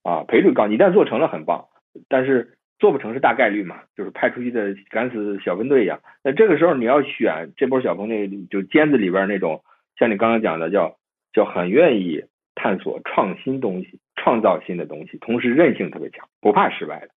[0.05, 1.65] 啊，赔率高，你一旦做成了很棒，
[2.09, 6.01] 但是做不成是大概率嘛，就是派出去的敢死小分队一样。
[6.23, 9.63] 那这个时候你要选这波小分队，就尖子里边那种，
[9.99, 10.97] 像你刚刚讲的，叫
[11.33, 14.01] 叫很愿意探索创新东西。
[14.19, 17.11] 创造新的东西，同时韧性特别强，不怕失败的，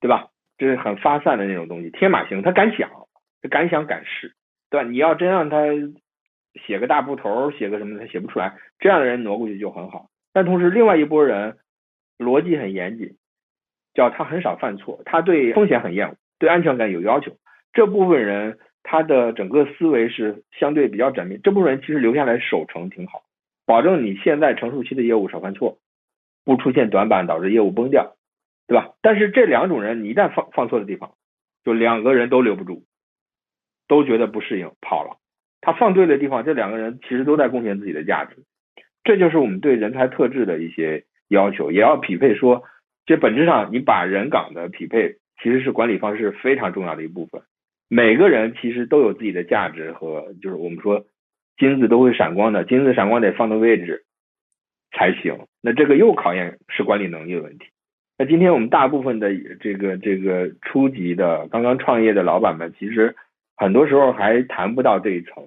[0.00, 0.30] 对吧？
[0.58, 2.90] 这是很发散的那种东西，天马行，他敢想，
[3.42, 4.34] 他敢想敢试，
[4.68, 4.88] 对吧？
[4.88, 5.58] 你要真让他
[6.66, 8.56] 写个大部头，写个什么，他写不出来。
[8.80, 10.08] 这样的人挪过去就很好。
[10.32, 11.58] 但同时，另外一拨人
[12.18, 13.14] 逻辑很严谨，
[13.96, 17.32] 叫他很少犯错，他对风险很厌恶，对安全感有要求。
[17.72, 21.40] 这部分人他的整个思维是相对比较缜密。
[21.42, 23.22] 这部分人其实留下来守成挺好，
[23.64, 25.78] 保证你现在成熟期的业务少犯错。
[26.44, 28.14] 不出现短板导致业务崩掉，
[28.68, 28.92] 对吧？
[29.02, 31.14] 但是这两种人，你一旦放放错的地方，
[31.64, 32.84] 就两个人都留不住，
[33.88, 35.16] 都觉得不适应跑了。
[35.60, 38.44] 他放对的地方，这两个人其实都在贡献自己的价值。
[39.02, 42.36] 这就是我们对人才特质的一些要求，也要匹配。
[42.36, 42.62] 说
[43.06, 47.40] 这本质上，你把人岗的匹配其实是管理方式非常重要的一部分。
[47.88, 51.06] 每个人其实都有自己的价值和，就是我们说
[51.56, 54.02] 金子都会闪光的，金子闪光得放的位置。
[54.92, 57.66] 才行，那这个又考验是管理能力的问题。
[58.16, 63.14] 那今天我们大部分的这个这个初级的刚刚创业的老板们，其实
[63.56, 65.44] 很多时候还谈不到这一层，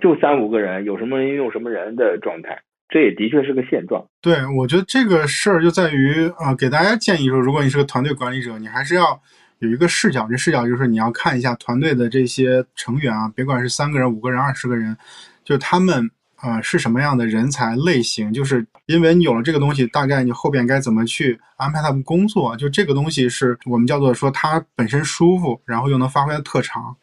[0.00, 2.60] 就三五个人，有什么人用什么人的状态。
[2.88, 4.06] 这也的确是个现状。
[4.20, 9.20] 对，我觉得这个事儿就在于啊，给大家建议说，如果你是个团队管理者，你还是要
[9.58, 14.96] 有一个视角，这视角就是你要看一下团队的这些成员啊，别管是三个人、五个人、二十个人，
[15.44, 26.96] 就他们啊是什么样的人才类型，就是因为你有了这个东西，大概你后边该怎么去安排他们工作，就这个东西是我们叫做说他本身舒服，然后又能发挥的特长。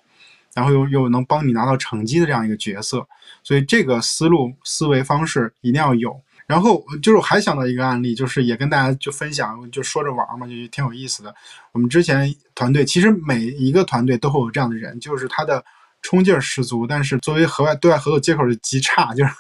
[0.56, 3.08] 然后又又能帮你拿到成绩的这样一个角色，
[3.43, 6.19] 所以这个思路思维方式一定要有。
[6.45, 11.34] 然后就是我还想到一个案例，就是也跟大家就分享，就说着玩嘛，就挺有意思的。
[11.71, 15.63] 我们之前团队其实每一个团队都会有这样的人，就是他的
[16.01, 19.34] 冲劲儿十足，但是作为河外对外合作接口是极差，就是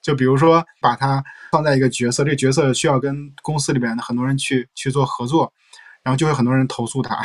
[0.00, 5.52] 就比如说把他放在一个角色，这个角色需要跟公司里边的很多人去去做合作，
[6.02, 7.20] 然后就会很多人投诉他，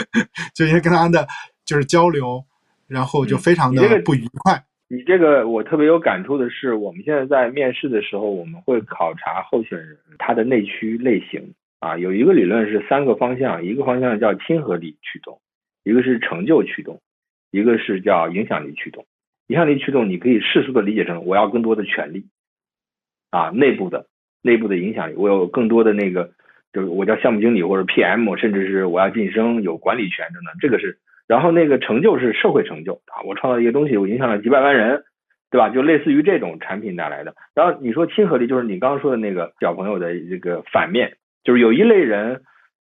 [0.54, 1.26] 就因为跟他的
[1.64, 2.44] 就是交流。
[2.86, 4.64] 然后就非常的不愉快。
[4.90, 11.98] 你这个我特别有感触的是，我们现在在面试的时候，我们会考察候选人他的内驱类型啊。
[11.98, 15.42] 有一个理论是三个方向，一个方向叫亲和力驱动，
[15.84, 17.02] 一个是成就驱动，
[17.50, 19.04] 一个是叫影响力驱动。
[19.48, 22.24] 影响力驱动你可以世俗的理解成我要更多的权利
[23.30, 24.06] 啊，内部的
[24.40, 26.32] 内部的影响力，我有更多的那个
[26.72, 30.96] 就是我叫项目经理或者 PM，甚至是我要晋升有管理权等等，这个是。
[31.28, 35.04] 然后那个成就是社会成就啊，我创造一个东西，我影响了几百万人，
[35.50, 35.68] 对吧？
[35.68, 37.34] 就类似于这种产品带来的。
[37.54, 42.42] 然后你说亲和力，就是你刚刚说的那个小朋友的这个反面，就是有一类人，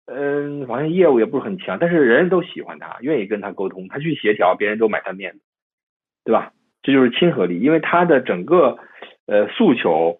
[0.05, 5.39] 嗯，好像业务也不是很强，但是人人都喜欢他，愿意跟他沟通，他去协调，别人都买他面子，
[6.23, 6.53] 对吧？
[6.81, 8.77] 这就是亲和力，因为他的整个
[9.27, 10.17] 呃诉求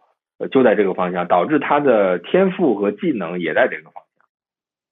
[0.52, 3.99] 就在这个方向，导致他的天赋和技能也在这个方向，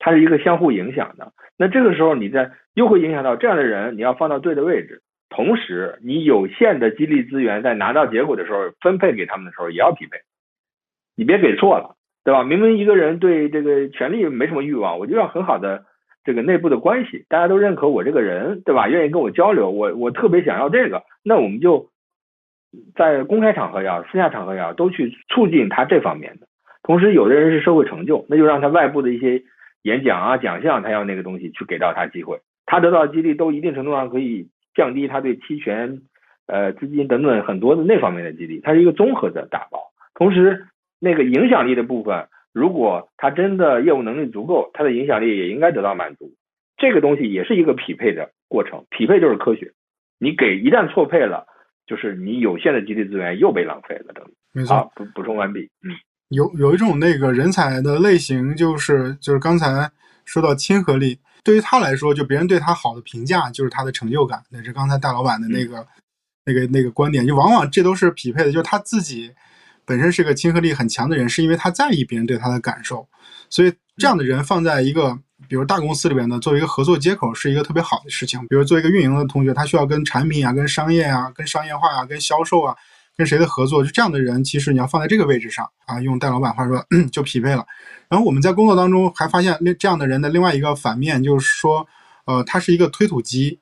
[0.08, 1.34] 它是一个相互影响的。
[1.58, 10.20] 那这个时候你在又会影响到这样的人，你要放到对的位置，同时你有限的激励资源在拿到结果的时候分配给他们的时候也要匹配，
[11.18, 12.46] 你别给错了，对吧？
[12.46, 15.84] 明明一个人对这个权利没什么欲望，我就要很好的
[16.24, 18.88] 这个内部的关系，大家都认可我这个人，对吧？
[18.88, 21.90] 愿意跟我交流，我我特别想要这个，那我们就
[22.96, 26.48] 在公开场合也好，私下场合也好，都去促进他这方面的。
[26.84, 29.44] 同时，有的人是社会成就，那就让他外部的一些
[29.88, 32.40] 演讲啊、奖项，他要那个东西去给到他机会。
[32.66, 36.02] 他得到的激励都一定程度上可以降低他对期权、
[36.46, 39.80] 呃资金等等很多的那方面的激励，它是一个综合的打包。
[40.14, 40.66] 同时，
[41.00, 46.32] 那个影响力的部分，如果他真的业务能力足够，他的影响力也应该得到满足。
[46.76, 49.72] 这个东西也是一个匹配的过程，匹配就是科学。
[50.20, 51.46] 你给一旦错配了，
[51.86, 54.14] 就是你有限的激励资源又被浪费了。
[54.14, 55.70] 等没错，补补充完毕。
[55.84, 55.96] 嗯，
[56.30, 59.90] 有有一种那个人才的类型，就是就是刚才
[60.26, 61.20] 说到亲和力。
[61.44, 65.88] 对于他来说，就别人对他好的评价就是他的成就感，那是刚才大老板的那个、
[66.44, 67.26] 那个、那个观点。
[67.26, 69.32] 就往往这都是匹配的，就是他自己
[69.86, 73.08] 本身是个亲和力很强的人，是因为他在意别人对他的感受。
[73.50, 78.42] 所以这样的人放在一个比如大公司里边呢，作为一个合作接口是一个特别好的事情。
[78.50, 82.76] 比如做一个运营的同学，他需要跟产品啊、跟商业啊、跟商业化啊、跟销售啊。
[83.18, 87.66] 跟谁的合作，就这样的人，其实你要放在这个位置上啊，用戴老板话说 就匹配了。
[88.08, 91.88] 然后我们在工作当中还发现，另这样的人的另外一个反面就是说，
[92.26, 93.60] 呃，他是一个推土机，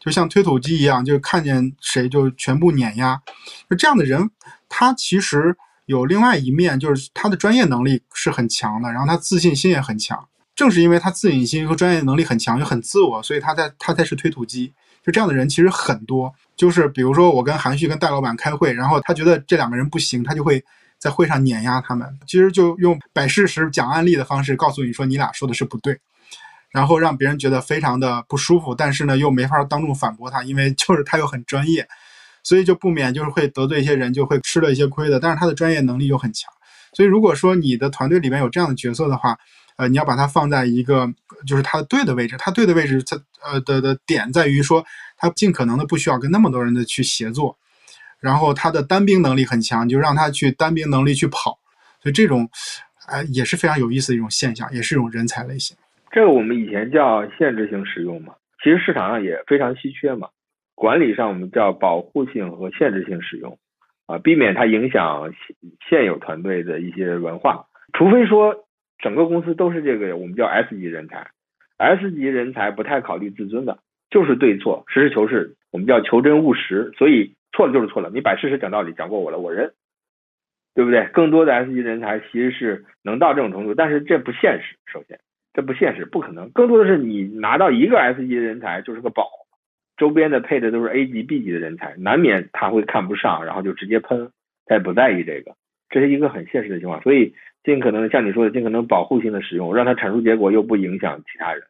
[0.00, 3.22] 就像推土机一样，就看见谁就全部碾压。
[3.70, 4.28] 就这样的人，
[4.68, 10.28] 他其实有另外一面，就是他的专业能力是很强的，然后他自信心也很强。
[10.56, 14.72] 正是因为他自信心和专业能力很强，又很自我，所以他在他才是推土机。
[15.06, 16.34] 就这样的人其实很多。
[16.56, 20.64] 就是比如说，我跟韩旭跟戴老板开会，然后他觉得这两个人不行，他就会
[20.98, 22.08] 在会上碾压他们。
[22.26, 25.98] 其实就用摆事实、讲案例的方式告诉你说你俩说的是不对，
[26.70, 28.74] 然后让别人觉得非常的不舒服。
[28.74, 31.86] 但是呢，又没法当众反驳他，因为就是他又很专业，
[32.42, 35.20] 所以就不免就是会得罪一些人，就会吃了一些亏的。
[35.20, 36.50] 但是他的专业能力又很强，
[36.94, 39.36] 所以如果说你的团队里面有这样的角色的话，
[39.76, 41.06] 呃，你要把它放在一个
[41.46, 42.36] 就是他对的位置。
[42.38, 44.84] 他对的位置，在呃的的点在于说。
[45.18, 47.56] 他尽可能的不需要跟那么多人的去协作，
[48.20, 51.58] 然后他的单兵能力很强，就让他去单兵能力去跑，
[52.02, 52.46] 所以这种，
[53.08, 55.74] 哎也是非常有意思的一种现象，也是一种人才类型。
[56.10, 60.28] 这个我们以前叫限制性使用嘛，其实市场上也非常稀缺嘛。
[60.74, 63.58] 管理上我们叫保护性和限制性使用，
[64.04, 65.32] 啊，避免它影响
[65.88, 67.64] 现有团队的一些文化。
[67.94, 68.65] 除非说
[68.98, 71.30] 整个公司都是这个我们叫 S 级人才
[71.76, 73.78] ，S 级人才不太考虑自尊的。
[74.08, 79.72] 就是对错，实事求是，我们叫求真务实，所以错了就是错了，你摆事实讲道理，讲过我了，我认，
[80.74, 81.08] 对不对？
[81.12, 85.18] 更多的 S 级人才其实是能到这种程度，但是这不现实，首先
[85.52, 86.50] 这不现实，不可能。
[86.50, 89.28] 更多的是你拿到一个 S 级人才就是个宝，
[89.96, 94.30] 周边的配的都是 A 级、B 级的人才，难免他会看不上，然后就直接喷，
[94.66, 95.56] 他也不在意这个。
[95.88, 97.02] 这是一个很现实的情况。
[97.02, 97.34] 所以
[97.66, 101.64] 尽可能像你说的，尽可能保护性的使用，让它产出结果又不影响其他人，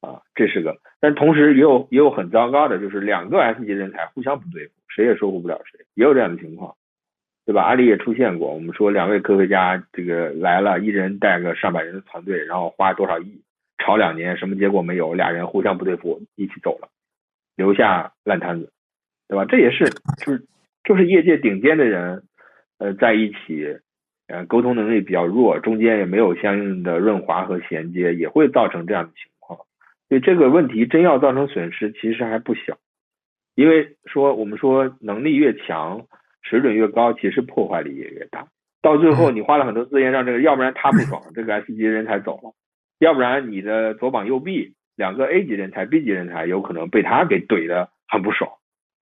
[0.00, 0.78] 啊，这是个。
[1.00, 6.76] 但同时也有也有很糟糕的，就是两个 S 级人才互相不对付，谁也说服不了谁，也有这样的情况，
[7.44, 7.64] 对吧？
[7.64, 13.42] 阿里也出现过，我们说两位科学家这个来了，一人带个上百人的团队，然后花多少亿，
[13.78, 16.88] 吵两年，什么结果没有，俩人互相不对付，一起走了，
[17.56, 18.72] 留下烂摊子，
[19.28, 19.44] 对吧？
[19.46, 19.90] 这也是
[20.24, 20.46] 就是
[20.84, 22.22] 就是业界顶尖的人，
[22.78, 23.78] 呃，在一起，
[24.26, 29.60] 呃，沟通能力比较弱，中间也没有相应的润滑和衔接，也会造成这样的情况。
[30.08, 32.78] 所以这个问题真要造成损失，其实还不小。
[33.54, 36.06] 因为说我们说能力越强，
[36.42, 38.48] 水准越高，其实破坏力也越大。
[38.82, 42.54] 到最后你花了很多资源让这个，要不然他不爽，这个 S 级人才走了；
[42.98, 48.50] 要不然你的左膀右臂两个 A 级人才、B 级人才有可能被他给怼的很不爽，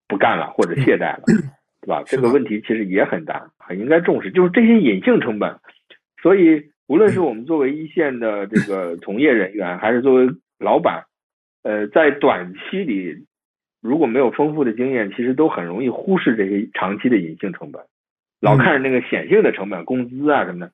[0.09, 1.23] 不干了或者懈怠了，
[1.83, 2.03] 对吧？
[2.07, 4.31] 这个问题其实也很大，很应该重视。
[4.31, 5.59] 就是这些隐性成本，
[6.23, 10.29] 所以无论是我们作为一线的这个从业人员，还是作为
[10.59, 11.05] 老板，
[11.65, 13.27] 呃，在短期里
[13.81, 17.83] 如果没有丰富的经验，其实都很容易忽视这些长期的隐性成本，
[18.41, 20.73] 老看着那个显性的成本，工资啊什么的，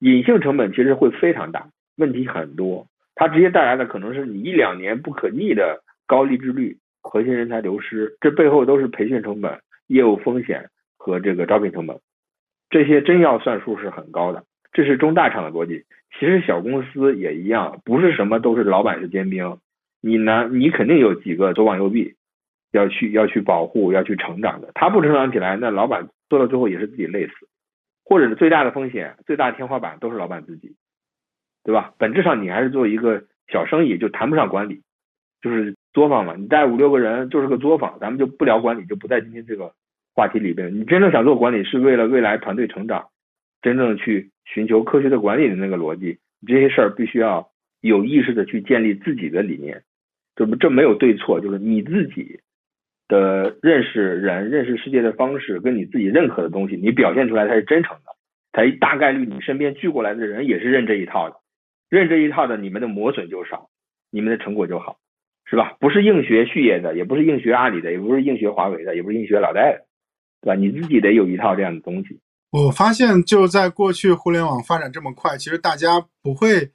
[0.00, 11.98] 隐性成本其实会非常大，问题很多，它直接带来的可能是你一两年不可逆的高离职率、核心人才流失，这背后都是培训成本、业务风险和这个招聘成本，
[12.70, 15.84] 这些真要算数是很高的，这是中大厂的逻辑。
[16.18, 19.58] 其实小公司也一样，不是什么都是老板是尖兵，
[20.00, 22.14] 你呢，你肯定有几个左膀右臂，
[22.72, 24.70] 要去要去保护，要去成长的。
[24.74, 27.32] 他不成长起来，那老板做到最后也是自己累死，
[28.04, 30.76] 或者是最大的风险、最大的天花板都是老板自己，
[31.62, 31.92] 对吧？
[31.98, 34.82] 本质上你还是做一个小生意，就谈不上管理，
[35.42, 36.34] 就是作坊嘛。
[36.36, 39.72] 你带五六个人就是个作坊，咱们就不聊管理，就不在今天这个
[40.14, 40.74] 话题里边。
[40.74, 43.06] 你真正想做管理，是为了未来团队成长，
[43.62, 49.82] 真正去寻求科学的管理的那个逻辑，这些事儿必须要有意识的去建立自己的理念。
[50.36, 52.40] 这不这没有对错，就是你自己
[53.08, 58.12] 的认识人、认识世界的方式，跟你自己认可的东西，你表现出来才是真诚的，
[58.52, 61.36] 才大概率你身边聚过来的人也是认这一套的，
[61.88, 63.68] 认这一套的，你们的磨损就少，
[64.12, 64.98] 你们的成果就好，
[65.48, 65.72] 是吧？
[65.80, 69.84] 不是硬学序业的，也不是硬学阿里的，也不是硬学华为的，也不是硬学老戴的，
[70.42, 70.54] 对吧？
[70.54, 72.18] 你自己得有一套这样的东西。
[72.50, 76.70] 我发现就在过去互联网发展这么快，其实大家不会。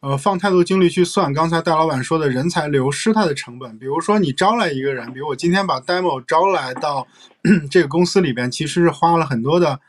[0.00, 3.76] 呃，放太多精力去算刚才戴老板说的人才流失它的成本。
[3.80, 7.04] 比如说，你招来一个人，比如我今天把 demo 招来到
[7.68, 9.80] 这个公司里边，其实是花了很多的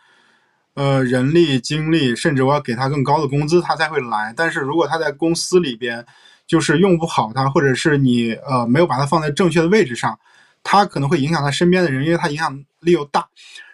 [0.73, 4.33] 呃人力、精力，甚至我要给他更高的工资，他才会来。
[4.35, 6.03] 但是如果他在公司里边
[6.49, 10.19] 就是用不好它，或者是你呃没有把它放在正确的位置上，
[10.63, 13.27] 他可能会影响他身边的人，因为他影响力又大，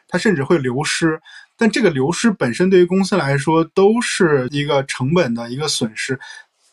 [0.09, 1.21] 他甚至会流失。
[1.57, 6.19] 但这个流失本身对于公司来说都是一个成本的一个损失，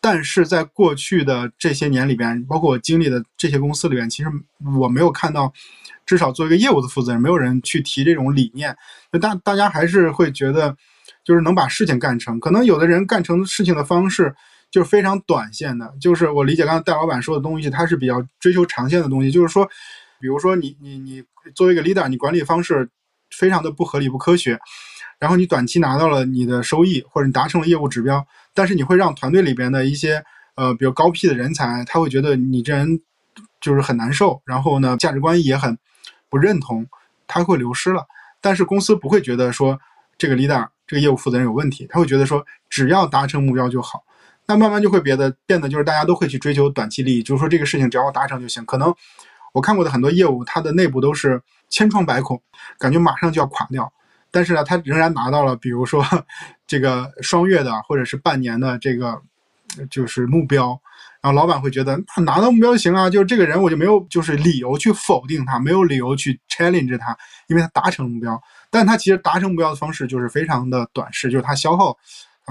[0.00, 4.28] 但是在过去的这些年里边，包括我经历的这些公司里边，其实
[4.76, 5.52] 我没有看到，
[6.04, 8.76] 至少做一个业务的负责人，没有人去提这种理念。
[9.12, 10.76] 那大大家还是会觉得，
[11.22, 12.40] 就是能把事情干成。
[12.40, 14.34] 可能有的人干成事情的方式
[14.72, 19.30] 就是非常短线的，就是我理解刚才戴老板说的东西，他是比较追求长线的东西。
[19.30, 19.64] 就是说，
[20.18, 21.22] 比如说你你你
[21.54, 22.90] 作为一个 leader，你管理方式。
[23.34, 24.60] 非常的不合理不科学，
[25.18, 30.22] 然后你短期拿到了你的收益，或者你达成了业务指标，但是你会让团队里边的一些
[30.54, 33.00] 呃比较高 P 的人才，他会觉得你这人
[33.58, 35.78] 就是很难受，然后呢价值观也很
[36.28, 36.86] 不认同，
[37.26, 38.04] 他会流失了。
[38.42, 39.80] 但是公司不会觉得说
[40.18, 44.04] 这个 leader 这个业务负责人有问题，他会觉得说只要达成目标就好。
[44.56, 48.64] 慢慢就会别的变得就是大家都会去追求短期利益，就是说这个事情只要达成就行。
[48.64, 48.94] 可能
[49.52, 51.42] 我看过的很多业务，它的内部都是。
[51.74, 52.38] 千疮百孔，
[52.78, 53.90] 感觉马上就要垮掉，
[54.30, 56.04] 但是呢，他仍然拿到了，比如说
[56.68, 59.18] 这个双月的或者是半年的这个
[59.88, 60.78] 就是目标，
[61.22, 68.38] 然后老板会觉得拿到目标就行啊，就是这个人我就没有就是理由去否定他，没有理由去 challenge 他，因为他达成目标，
[68.70, 71.96] 但他其实达成目标的方式就是非常的短视，就是他消耗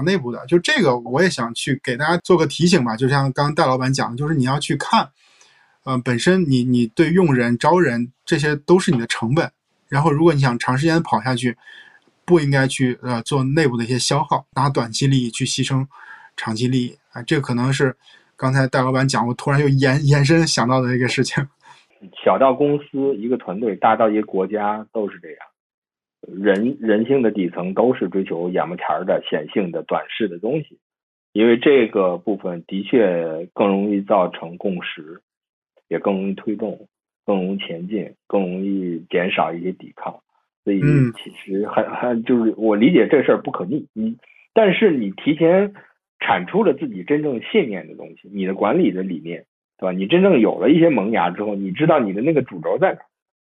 [0.02, 5.08] 内部的，就这个我也想去给大家做个提醒吧，就像刚刚戴老板讲的，就是你要去看。
[5.84, 9.50] 嗯，本身你你对用人招人这些都是你的成本，
[9.88, 11.56] 然后如果你想长时间跑下去，
[12.24, 15.84] 不应该去呃做内部的一些消耗，拿短期利益去牺牲
[16.36, 17.96] 长期利益啊，这个可能是
[18.36, 21.44] 刚才戴老板讲，我突然又延延伸想到的一个事情。
[22.24, 25.38] 小到公司一个团队，大到一个国家都是这样，
[26.26, 30.78] 人人性的底层都是追求眼巴前的显性的短视的东西，
[31.32, 35.20] 因为这个部分的确更容易造成共识。
[35.88, 36.88] 也更容易推动，
[37.26, 40.20] 更容易前进，更容易减少一些抵抗。
[40.64, 40.80] 所以
[41.22, 44.16] 其实很很就是我理解这事儿不可逆，你
[44.54, 45.74] 但是你提前
[46.18, 49.44] 产出了自己真正信念的东西，你的管理的理念，
[49.76, 49.92] 对吧？
[49.92, 53.00] 你真正有了一些萌芽之后，你知道你的那个主轴在哪，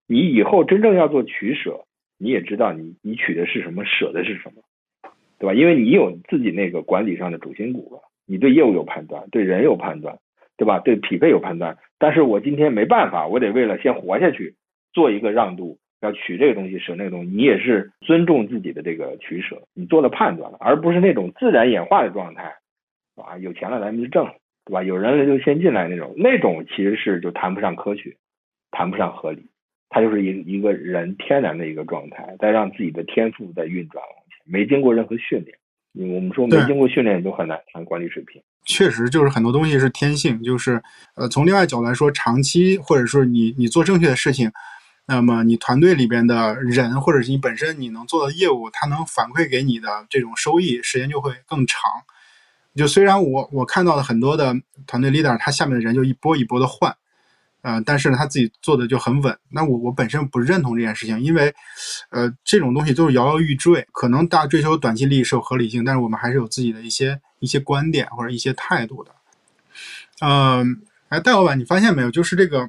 [0.06, 1.84] 你以后真正要做取舍，
[2.22, 4.62] 你也知道你你取的是什么，舍的是什么，
[5.40, 5.54] 对吧？
[5.54, 10.18] 因为你有自己那个管理上的主心骨了，你对业务有判断，对人有判断，
[10.56, 10.78] 对吧？
[10.78, 14.54] 对匹配有判断，但是我今天没办法，我得为了先活下去，
[14.92, 15.78] 做一个让渡。
[16.02, 22.54] 要取这个东西，舍那个东西，你也是尊重自己的这个取舍，你做了判断了，而不是那种自然演化的状态，
[23.14, 24.26] 啊，有钱了咱们就挣，
[24.64, 24.82] 对吧？
[24.82, 28.16] 有人了就先进来那种，那种其实是就谈不上科学，
[28.72, 29.46] 谈不上合理，
[29.92, 38.42] 它就是一一个人天然的一个状态，在让自己的天赋在运转往前，没经过任何训练，我们说没经过训练就很难谈管理水平。
[38.64, 40.82] 确实，就是很多东西是天性，就是
[41.14, 44.50] 呃，从另外角度来说，长期或者说你你做正确的事情。
[45.04, 51.90] 那么你团队里边的人，或者是你本身你能做的业务，它能反馈给你的这种收益，时间就会更长。
[52.76, 54.54] 就虽然我我看到了很多的
[54.86, 56.96] 团队 leader，他下面的人就一波一波的换，
[57.62, 59.36] 呃，但是呢他自己做的就很稳。
[59.48, 61.54] 那我我本身不认同这件事情，因为，
[62.10, 63.86] 呃，这种东西都是摇摇欲坠。
[63.92, 69.10] 可能大家追求短期利益是有合理性，但是我们还是有自己的一些一些观点或者一些态度的。
[70.20, 72.10] 嗯，哎，戴老板，你发现没有？
[72.10, 72.68] 就是这个。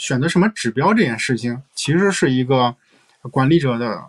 [0.00, 2.76] 选择什么指标这件事情，其实是一个
[3.32, 4.00] 管理者的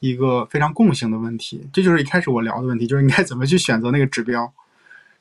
[0.00, 1.64] 一个非常共性的问题。
[1.72, 4.52] 这就是一开始我聊的问题，就是你该怎么去选择那个指标，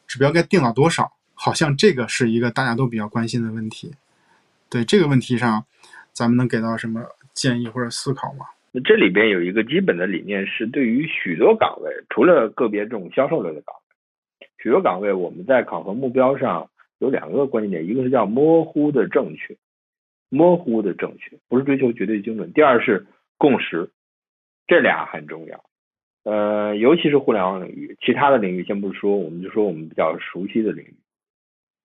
[0.08, 1.14] 指标该定到多少？
[1.36, 3.94] 好像这个是一个大家都比较关心的问题。
[4.70, 5.66] 对这个问题上，
[6.14, 7.02] 咱们能给到什么
[7.34, 8.46] 建议或者思考吗？
[8.72, 19.58] 那这里边有一个基本的理念是，对于许多岗位，除了个别这种销售类的岗位，许多岗位我们在考核目标上有两个关键点，一个是叫模糊的正确。
[20.32, 22.54] 模糊的正确不是追求绝对精准。
[22.54, 23.08] 第二是
[23.40, 23.90] 共识，
[24.68, 25.64] 这俩很重要。
[26.24, 30.94] 呃，尤其是互联网领域，其他的领域先不说，我们就说我们比较熟悉的领域。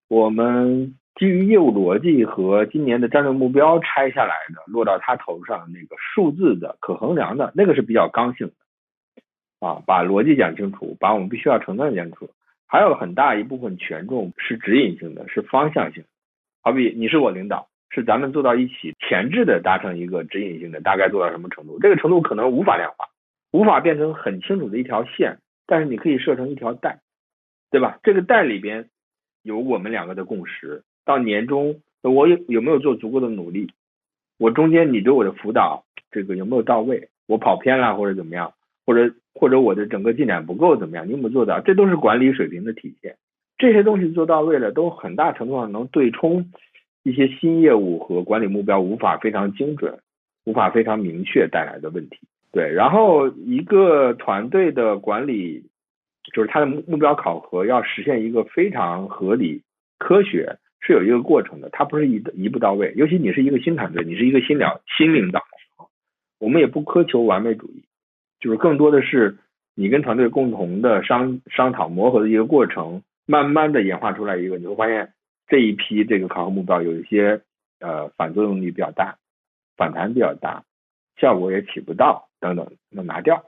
[0.09, 12.31] 我们基于业务逻辑和今年的战略目标拆下来的，落到他头上那个数字的可衡量的那个是比较刚性的啊，把逻辑讲清楚，把我们必须要承担的讲清楚。
[12.67, 16.05] 还有很大一部分权重是指引性的，是方向性。
[16.63, 17.69] 好比你是我领导。
[17.91, 21.79] 是咱们做到一起，前置的达成一个指引性的，大概做到什么程度？
[21.79, 23.07] 这个程度可能无法量化，
[23.53, 26.99] 无法变成很清楚的一条线，但是你可以设成一条带，
[27.71, 28.01] 对吧？
[28.03, 28.89] 这个带里边
[29.43, 30.83] 有我们两个的共识。
[31.05, 33.71] 到年终，我有有没有做足够的努力？
[34.39, 37.09] 我中间你对我的辅导，这个有没有到位？
[37.27, 38.53] 我跑偏了或者怎么样？
[38.87, 41.07] 或者或者我的整个进展不够怎么样？
[41.07, 41.61] 你有没有做到？
[41.61, 43.17] 这都是管理水平的体现。
[43.57, 46.51] 这些东西做到位了，都很大程度上能对冲。
[47.07, 49.99] 一些新业务和管理目标无法非常精准、
[50.47, 52.19] 无法非常明确带来的问题。
[52.51, 55.67] 对，然后一个团队的管理，
[56.33, 59.63] 就是它的目目标考核要实现一个非常合理、
[59.99, 61.69] 科学，是有一个过程的。
[61.71, 62.93] 它不是一一步到位。
[62.97, 64.67] 尤其你是一个新团队，你是一个新领
[64.97, 65.89] 新领导的时候，
[66.39, 67.83] 我们也不苛求完美主义，
[68.39, 69.39] 就是更多的是
[69.75, 75.13] 你跟团队共同的商商讨磨合的一个过程，慢慢的演化出来一个，你会发现。
[75.47, 77.43] 这一批这个考核目标有一些
[77.79, 79.19] 呃反作用力比较大，
[79.77, 80.65] 反弹比较大，
[81.19, 83.45] 效果也起不到等等，那拿掉，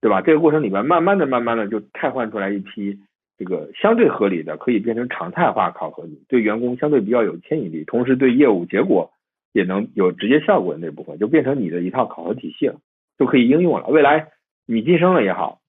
[0.00, 0.20] 对吧？
[0.20, 2.98] 这个过程里面慢慢的、慢慢的就替换出来一批
[3.38, 9.12] 这个相对合理的，可以变成常态化考核，对员工相对比较有牵引力，同时对业务结果
[9.52, 12.80] 也能有直接效果的那部分，就变成你的一套考核体系了，
[13.18, 13.86] 就可以应用了。
[13.86, 14.28] 未来
[14.66, 15.60] 你晋升了也好。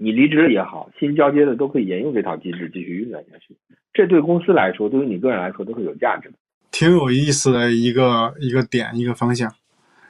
[0.00, 3.56] 你离职了也好，新交接的都可以沿用这套机制继续运转下去。
[3.92, 6.36] 这对公司来说，对于你个人来说都是有价值的。
[6.70, 9.52] 挺有意思的一个一个点，一个方向。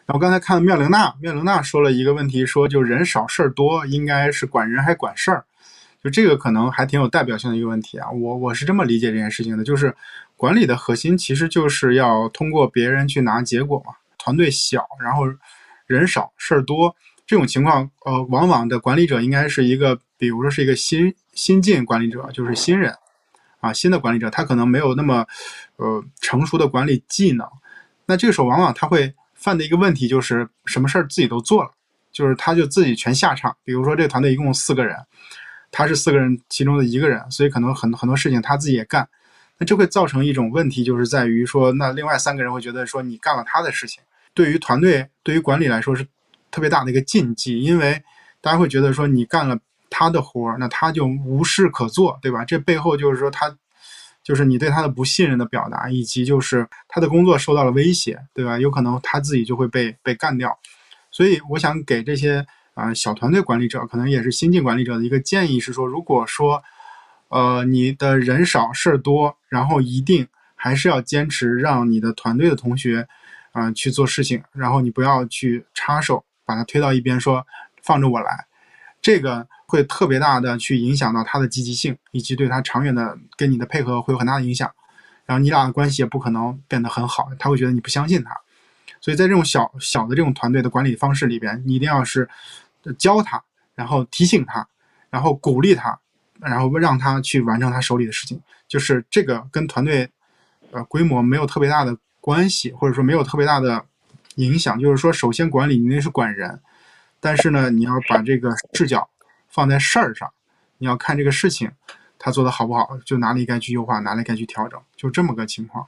[0.05, 5.47] 然后刚才看妙玲娜，妙玲娜说了一个问题，说就人少事儿多，应该是管人还管事儿。
[6.03, 8.11] 就这个可能还挺有代表性的一个问题啊。
[8.11, 9.95] 我我是这么理解这件事情的，就是
[10.37, 13.95] 管理的核心其实就是要通过别人去拿结果嘛。
[14.19, 15.23] 团队小，然后
[15.87, 16.95] 人少事儿多。
[17.27, 22.95] 这种情况，呃，往往的管理者应该是一个，比如说是一个新新进管理者，就是新人，
[23.61, 25.27] 啊，新的管理者，他可能没有那么，
[25.77, 27.47] 呃，成熟的管理技能。
[28.07, 31.71] 那这个时候，往往他会犯的一个问题就是，什么事儿自己都做了，
[32.11, 33.55] 就是他就自己全下场。
[33.63, 34.97] 比如说，这个团队一共四个人，
[35.71, 39.09] 他是四个人其中的一个人，所以可能很很多事情他自己也干。
[39.59, 44.03] 那这会造成一种问题，就是在于说，那另外三个人会觉得说，你干了他的事情，
[44.35, 46.07] 对于团队，对于管理来说是。
[46.51, 48.03] 特别大的一个禁忌，因为
[48.41, 49.59] 大家会觉得说你干了
[49.91, 52.43] 他的活儿，那他就无事可做，对吧？
[52.43, 53.55] 这背后就是说他
[54.25, 58.59] 就是你对他的不信任的表达，以及就是他的工作受到了威胁，对吧？
[58.59, 60.59] 有可能他自己就会被被干掉。
[61.11, 62.45] 所以我想给这些
[62.79, 66.63] 啊小团队管理者，可能也是新进管理者的一个建议是说，如果说
[67.27, 73.09] 呃你的人少事儿多，然后一定还是要坚持让你的团队的同学
[73.51, 77.45] 啊去做事情，然后你不要去插手，把他推到一边说
[77.83, 78.47] 放着我来，
[79.03, 84.71] 这个会特别大的去影响到他的积极性，以及对他长远的跟你的配合会有很大的影响。
[85.27, 88.35] 然后你俩的关系也不可能变得很好，他会觉得你不相信他。
[89.01, 92.29] 所以在这种小小的这种团队的管理方式里边，你一定要是
[92.99, 93.43] 教他，
[93.75, 94.67] 然后提醒他，
[95.11, 95.99] 然后鼓励他，
[96.41, 98.41] 然后让他去完成他手里的事情。
[98.67, 100.09] 就是这个跟团队
[100.71, 103.85] 呃规模没有特别大的关系，或者说没有特别大的
[104.37, 104.79] 影响。
[104.79, 106.61] 就是说，首先管理你那是管人，
[107.21, 109.09] 但是呢，你要把这个视角
[109.49, 110.31] 放在事儿上，
[110.79, 111.71] 你要看这个事情。
[112.21, 115.87] 他做的好不好，就哪里该去优化，哪里该去调整，就这么个情况。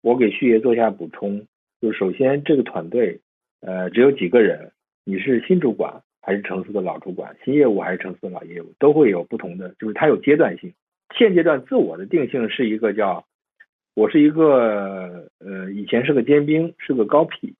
[0.00, 1.46] 我给旭爷做一下补充，
[1.82, 3.20] 就首先这个团队，
[3.60, 4.72] 呃，只有几个人，
[5.04, 10.74] 你是新主管还是城市的老主管，新业务还是城市的老业务，都会有不同的，就是它有阶段性。
[11.16, 13.24] 现阶段自我的定性是一个叫，
[13.94, 17.54] 我是一个呃以前是个尖兵，是个高 P，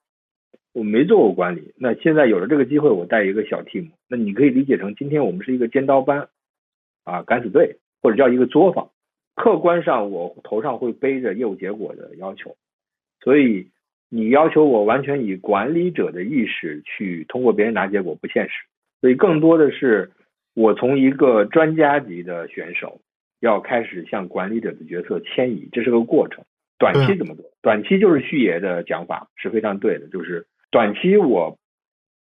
[0.75, 6.29] 我没做过管理，那现在有了这个机会，我带一个小 team，那你可以理解成今天我们是一个尖刀班，
[7.05, 7.79] 啊，敢死队。
[8.01, 8.89] 或者叫一个作坊，
[9.35, 12.57] 客观上我头上会背着业务结果的要求，
[13.21, 13.67] 所以
[14.09, 18.53] 你要求我完全以管理者的意识去通过别人拿结果不现实，
[19.01, 20.11] 所以更多的是
[20.55, 23.01] 我从一个专家级的选手
[23.41, 26.45] 要开始向管理者的角色迁移，这是个过程。
[26.79, 27.45] 短期怎么做？
[27.61, 31.59] 短期就是旭爷的讲法是非常对的，就是短期我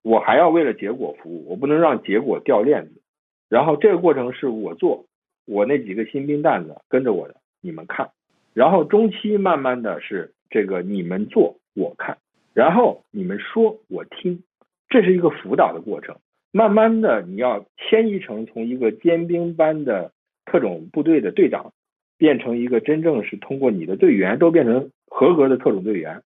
[0.02, 3.00] 我还要为了结果服务，我不能让结果掉链子，
[3.48, 5.06] 然后这个过程是我做。
[5.46, 8.10] 我那几个新兵蛋子跟着我的，你们看，
[8.52, 12.18] 然后中期慢慢的是这个你们做我看，
[12.54, 14.42] 然后你们说我听，
[14.88, 16.16] 这是一个辅导的过程。
[16.50, 20.12] 慢慢的你要迁移成从一个尖兵班的
[20.44, 21.72] 特种部队的队长，
[22.16, 26.22] 变成一个真正是通过你的队员都变成合格的特种队员，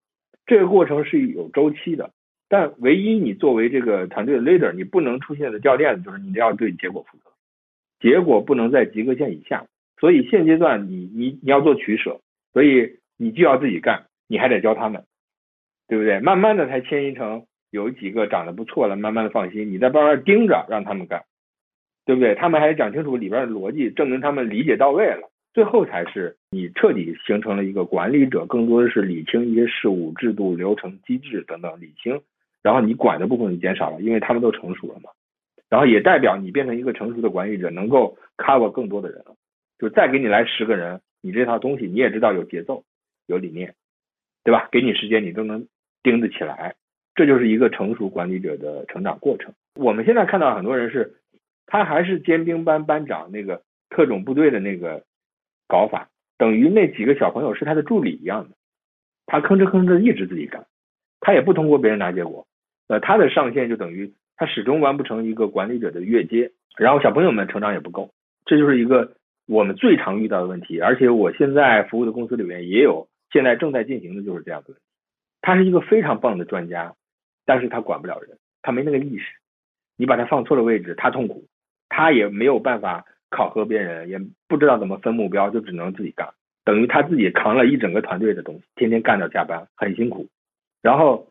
[0.47, 2.11] 这个过程是有周期的。
[2.49, 7.31] 但唯一你作为这个团队的 leader，你不能出现的掉链子就是你要对结果负责。
[7.99, 9.67] 结果不能在及格线以下，
[9.99, 12.21] 所以现阶段你你你要做取舍，
[12.53, 15.05] 所以你就要自己干，你还得教他们，
[15.89, 16.21] 对不对？
[16.21, 21.25] 慢慢的才迁移成有几个长得不错了，慢慢的放心，你在慢慢盯着让他们干，
[22.05, 22.35] 对不对？
[22.35, 32.21] 他们还讲清楚里边的逻辑，证明他们理解到位了，最后才是你彻底形成了一个管理者，更多的是理清一些事务、制度、流程、机制等等理清，
[32.63, 35.11] 然后你管的部分就减少了，因为他们都成熟了嘛。
[35.69, 39.35] 然后也代表你变成一个成熟的管理者，能够 cover 更多的人了。
[39.79, 42.85] 就再给你来十个人，你这套东西你也知道有节奏、
[43.27, 43.75] 有理念，
[44.45, 44.69] 对吧？
[44.71, 45.67] 给你时间，你都能
[46.07, 46.75] 盯得起来。
[47.17, 49.53] 这就是一个成熟管理者的成长过程。
[49.75, 51.15] 我们现在看到很多人是，
[51.67, 55.03] 他还是尖兵班班长那个特种部队的那个
[55.67, 58.57] 搞法，等于那几个小朋友是他的助理一样的，
[59.27, 60.67] 他吭哧吭哧一直自己干，
[61.21, 62.47] 他也不通过别人拿结果。
[62.89, 64.13] 呃，他的上限就等于。
[64.39, 68.11] 他始终完不成一个管理者的越阶，然后小朋友们成长也不够，
[68.45, 69.15] 这就是一个
[69.49, 70.79] 我们最常遇到的问题。
[70.79, 74.83] 而且我现在服务的公司里面也有，现在正在进行的就是这样的问题。
[75.41, 76.95] 他是一个非常棒的专家，
[77.45, 79.25] 但是他管不了人，他没那个意识。
[79.97, 81.45] 你把他放错了位置，他痛苦，
[81.89, 86.29] 他也没有办法考核别人，也不知道怎么分目标，就只能自己干，
[86.65, 90.29] 等于他自己扛了一整个团队的东西，天天干到加班，很辛苦，
[90.83, 91.31] 然后。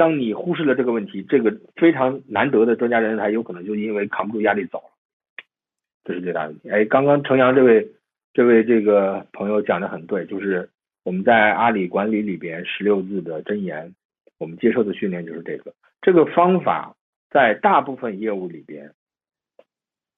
[0.00, 4.92] 当你忽视了这个问题，这个非常难得的专家人才有可能就因为扛不住压力走了，
[6.04, 6.70] 这是最大的问题。
[6.70, 7.84] 哎，刚刚程阳这位
[8.32, 10.70] 这位这个朋友讲的很对，就是
[11.08, 13.94] 我们在阿里管理里边十六字的箴言，
[14.36, 15.72] 我们接受的训练就是这个。
[16.02, 16.94] 这个方法
[17.30, 18.92] 在大部分业务里边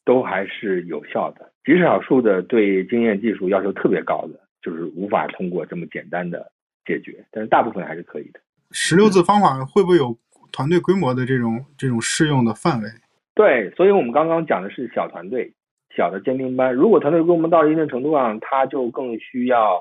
[0.04, 6.50] 都还是有效的，极少数的对经验技术要求特别高的，就是无法通过这么简单的
[6.84, 8.40] 解决，但是大部分还是可以的。
[8.72, 10.18] 十六字方法会不会有
[10.50, 12.88] 团队规模的这种这种适用的范围？
[13.36, 15.52] 对，所以我们刚刚讲的是小团队、
[15.96, 16.74] 小的尖兵班。
[16.74, 19.80] 如果团队规模到一定程度上，它就更需要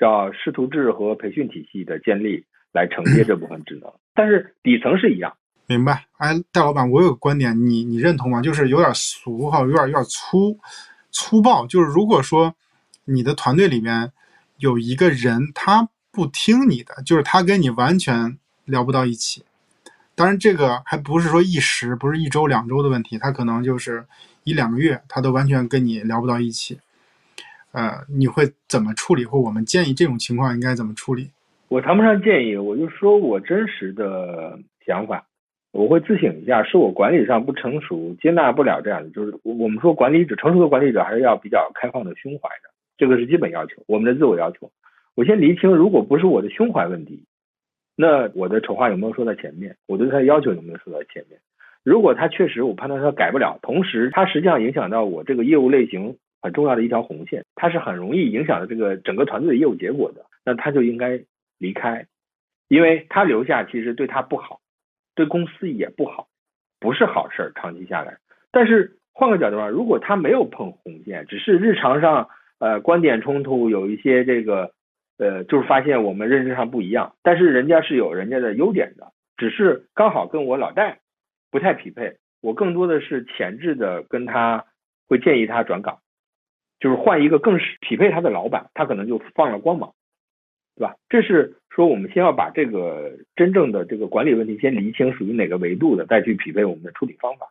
[0.00, 3.92] 叫师徒制和培训体系的建立来承接这部分职能。
[4.14, 5.36] 但是底层是一样。
[5.66, 6.06] 明白。
[6.16, 8.40] 哎，戴老板，我有个观点，你你认同吗？
[8.40, 10.58] 就是有点俗哈，有点有点粗
[11.12, 11.66] 粗暴。
[11.66, 12.54] 就是如果说
[13.04, 14.10] 你的团队里面
[14.56, 19.44] 有一个人，他不听你的，就是他跟你完全聊不到一起。
[20.16, 24.04] 当然，这个还不是说一时，不是一周两周的问题，他可能就是
[24.44, 26.78] 一两个月，他都完全跟你聊不到一起。
[27.72, 29.24] 呃，你会怎么处理？
[29.24, 31.30] 或我们建议这种情况应该怎么处理？
[31.68, 35.26] 我谈不上建议，我就说我真实的想法。
[35.72, 39.10] 我会自省一下，是我管理上不成熟，接纳不了这样的。
[39.10, 44.68] 就是我们说管理者成熟的管理者还是要比较开放的胸怀的，这个是基本要求，我们的自我要求。
[45.14, 47.22] 我先厘清，如果不是我的胸怀问题，
[47.94, 49.76] 那我的丑话有没有说在前面？
[49.86, 51.38] 我对他的要求有没有说在前面？
[51.84, 61.20] 如果他确实我判断他改不了，同时他实际上影响到我这个业务类型很重要的一条红线，他是很容易影响到这个整个团队的业务结果的，那他就应该
[61.58, 62.06] 离开，
[62.68, 64.60] 因为他留下其实对他不好，
[65.14, 66.28] 对公司也不好，
[66.78, 68.18] 不是好事儿，长期下来。
[68.50, 72.28] 但是换个角度说，如果他没有碰红线，只是日常上
[72.58, 74.72] 呃观点冲突，有一些这个
[75.18, 80.98] 呃就是发现我们认知上不一样，但是人家是有人家的优点的，只是刚好跟我老戴。
[81.52, 84.66] 不太匹配，我更多的是前置的跟他
[85.08, 85.98] 会建议他转岗，
[86.80, 89.92] 就是换一个更是匹配他的老板，他可能就放了光芒，
[90.74, 90.96] 对吧？
[91.08, 97.48] 这是说我们先要把这个真正的这个管理问题先厘清属于哪个维度的，再去匹配我们的处理方法。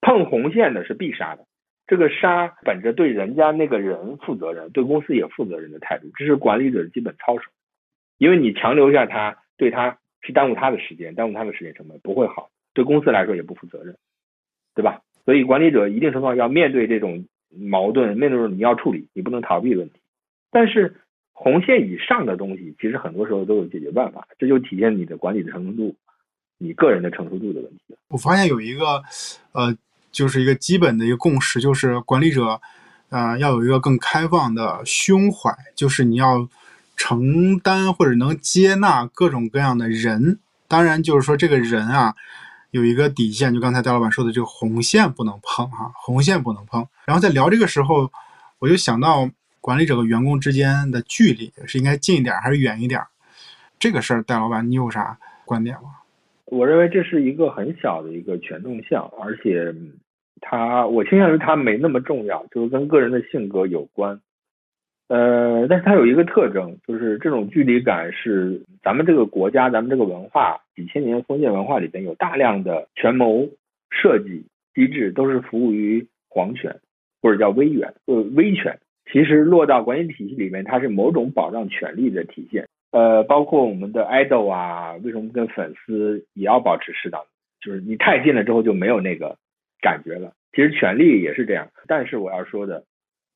[0.00, 1.44] 碰红线的是必杀的，
[1.86, 7.50] 这个杀本着对人家那个人负责任、对公司也负责任的态度，这是管理者的基本操守。
[8.18, 12.50] 因为你强留下他，对他是耽误他的时间，耽误他的时间成本不会好。
[12.74, 13.96] 对公司来说也不负责任，
[14.74, 15.00] 对吧？
[15.24, 19.94] 所以管理者一定程度上要面对这种矛盾，那就是你要处理，你不能逃避问题。
[20.50, 20.94] 但是
[21.32, 25.94] 红线以上的东西，其实很多时候都有解决办法，这就体现你的管理的成熟度，
[26.58, 27.96] 你个人的成熟度的问题。
[28.08, 29.02] 我发现有一个
[29.52, 29.76] 呃，
[30.10, 32.60] 就是一个基本的一个共识，就是管理者
[33.08, 36.48] 啊要有一个更开放的胸怀，就是你要
[36.96, 40.38] 承担或者能接纳各种各样的人。
[40.66, 42.14] 当然，就是说这个人啊。
[42.70, 46.86] 有一个底线，就刚才戴老板说的这个红线不能碰哈，红线不能碰。
[47.06, 48.10] 然后在聊这个时候，
[48.58, 49.28] 我就想到
[49.60, 53.00] 管理者和员工之间的距离是应该近一点还是远一点？
[53.78, 55.90] 这个事儿，戴老板你有啥观点吗？
[56.46, 59.74] 我认为这是一个很小的一个权重项，而且
[60.40, 64.20] 它我倾向于它没那么重要，就是跟个人的性格有关。
[65.08, 73.48] 呃，但是它有一个特征，就是这种距离感是咱们这个国家、咱们这个文化几千年封建文化里边有大量的权谋
[73.90, 74.44] 设计
[74.74, 76.76] 机制，都是服务于皇权
[77.22, 78.78] 或者叫威远，呃，威权。
[79.10, 82.68] 其实落到管理体系里面，它是某种保障权利的体现。
[82.92, 87.22] 呃，包括我们的 idol 啊，为什么跟粉丝也要保持适当？
[87.62, 89.38] 就是你太近了之后就没有那个
[89.80, 90.32] 感觉了。
[90.52, 92.84] 其实权力也是这样，但是我要说的。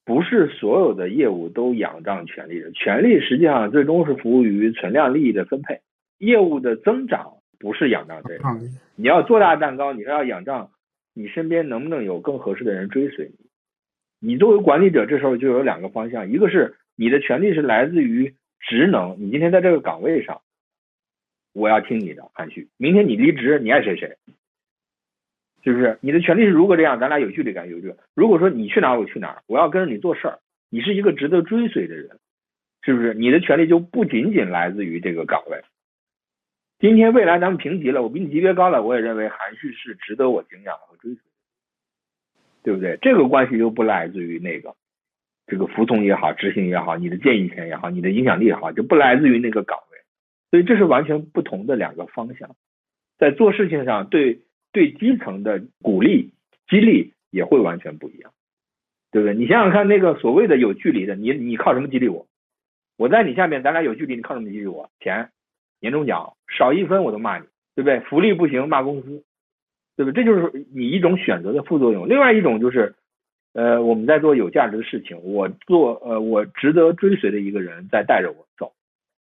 [0.05, 5.81] 不是所有的业务都仰仗权力的，权力实际上最终是服务于存量利益的分配。
[6.19, 8.49] 业务的增长不是仰仗这个，
[8.97, 10.71] 你要做大蛋糕，你是要仰仗
[11.15, 13.47] 你身边能不能有更合适的人追随你。
[14.21, 20.43] 你作为管理者，这时候就有两个方向，一个是你的权利是来自于职能，你今天在这个岗位上，
[21.53, 22.69] 我要听你的，韩旭。
[22.77, 24.17] 明天你离职，你爱谁谁。
[25.65, 27.97] 是不是你的权利是如果这样，咱俩有距离感，有这个。
[28.15, 30.39] 如果说你去哪儿我去哪儿，我要跟着你做事儿，
[30.71, 32.19] 你是一个值得追随的人，
[32.83, 33.15] 是不是？
[33.15, 35.63] 你的权利就不仅仅来自于这个岗位。
[36.81, 41.21] 今天未来咱们评级了，我比你级别高了，我也认为韩旭是值得我敬仰和追随，
[42.65, 42.99] 对不对？
[43.01, 44.75] 这个关系就不来自于那个
[45.47, 49.99] 这个服从也好，执行也好，你的建议权也好，你的影响力也好，就不来自于那个岗位。
[50.51, 52.57] 所以这是完全不同的两个方向，
[53.17, 54.41] 在做事情上对。
[54.73, 56.33] 对基层的鼓励
[56.69, 58.33] 激励也会完全不一样，
[59.11, 59.35] 对不对？
[59.35, 62.27] 你想想看，那个所谓的有距离的，你你靠什么激励我？
[62.97, 64.91] 我在你下面，咱俩有距离，你靠什么激励我？
[65.01, 65.31] 钱、
[65.81, 68.01] 年终奖少一分我都骂你，对不对？
[68.01, 69.25] 福利不行骂公司，
[69.97, 70.25] 对不对？
[70.25, 72.09] 这就是你一种选择的副作用。
[72.09, 72.95] 另外一种就是，
[73.55, 78.73] 呃，我们在做有价值的事情，我做呃我值得追随的一个人在带着我走，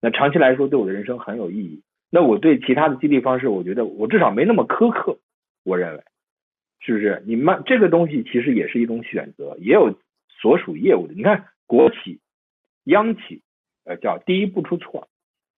[0.02, 1.82] 那长期来说对我的人生很有意义。
[2.10, 5.18] 那我对其他的激励方式，我觉得我至少没那么苛刻。
[5.66, 6.04] 我认为，
[6.80, 7.24] 是不是？
[7.26, 9.98] 你们这个东西其实也是一种选择，也有
[10.30, 11.14] 所属业务的。
[11.16, 12.20] 你看，国企、
[12.84, 13.42] 央企，
[13.84, 15.08] 呃，叫第一不出错，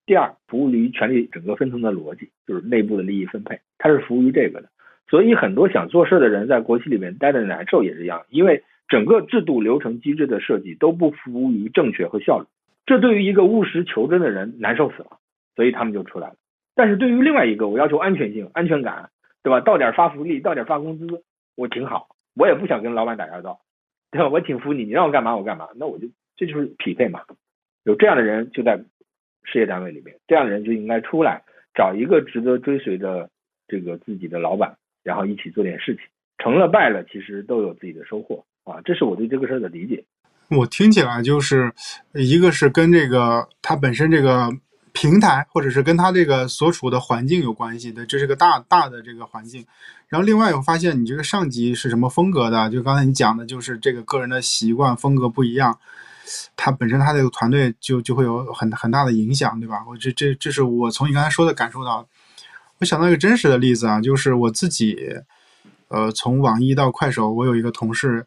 [0.05, 4.70] 第二服务于权力整个分层的逻辑，就是内部的利益分配，它是服务于这个的。
[5.10, 12.45] 所以很多想做事的人在国企里面待的难受也是一样，因为整个制度流程机制的设计都不服务于正确和效率，
[12.86, 15.20] 这对于一个务实求真的人难受死了，
[15.58, 16.36] 所以他们就出来了。
[16.76, 19.10] 但是对于另外一个，我要求安全性、安全感。
[19.48, 19.62] 对吧？
[19.62, 21.24] 到点发福利，到点发工资，
[21.56, 23.62] 我挺好，我也不想跟老板打交道，
[24.12, 24.28] 对吧？
[24.28, 27.22] 我挺服你，你让我干嘛我干嘛，那我就这就是匹配嘛。
[27.86, 28.78] 有这样的人就在
[29.45, 31.41] 事业单位里面，这样的人就应该出来
[31.74, 33.30] 找一个值得追随的
[33.70, 36.04] 这个自己的老板，然后一起做点事情，
[36.39, 38.82] 成了败了，其实都有自己的收获啊。
[38.84, 40.04] 这是我对这个事儿的理解。
[40.50, 41.72] 我听起来就是
[42.14, 44.50] 一个是跟这个他本身这个。
[45.00, 49.64] 平台，或者是跟他这个所处的环境有关系的，这是个大大的这个环境。
[50.08, 55.78] 然后另外我发现你这个上级是什么风格的，就刚才你讲的，就是这个个人的习惯风格不一样，
[56.56, 59.86] 他本身他这个团队就就会有很很大的影响，对吧？
[59.88, 62.08] 我这这这是我从你刚才说的感受到。
[62.80, 64.98] 我想到一个真实的例子啊，就是我自己，
[65.89, 68.26] 呃，从网易到快手，我有一个同事，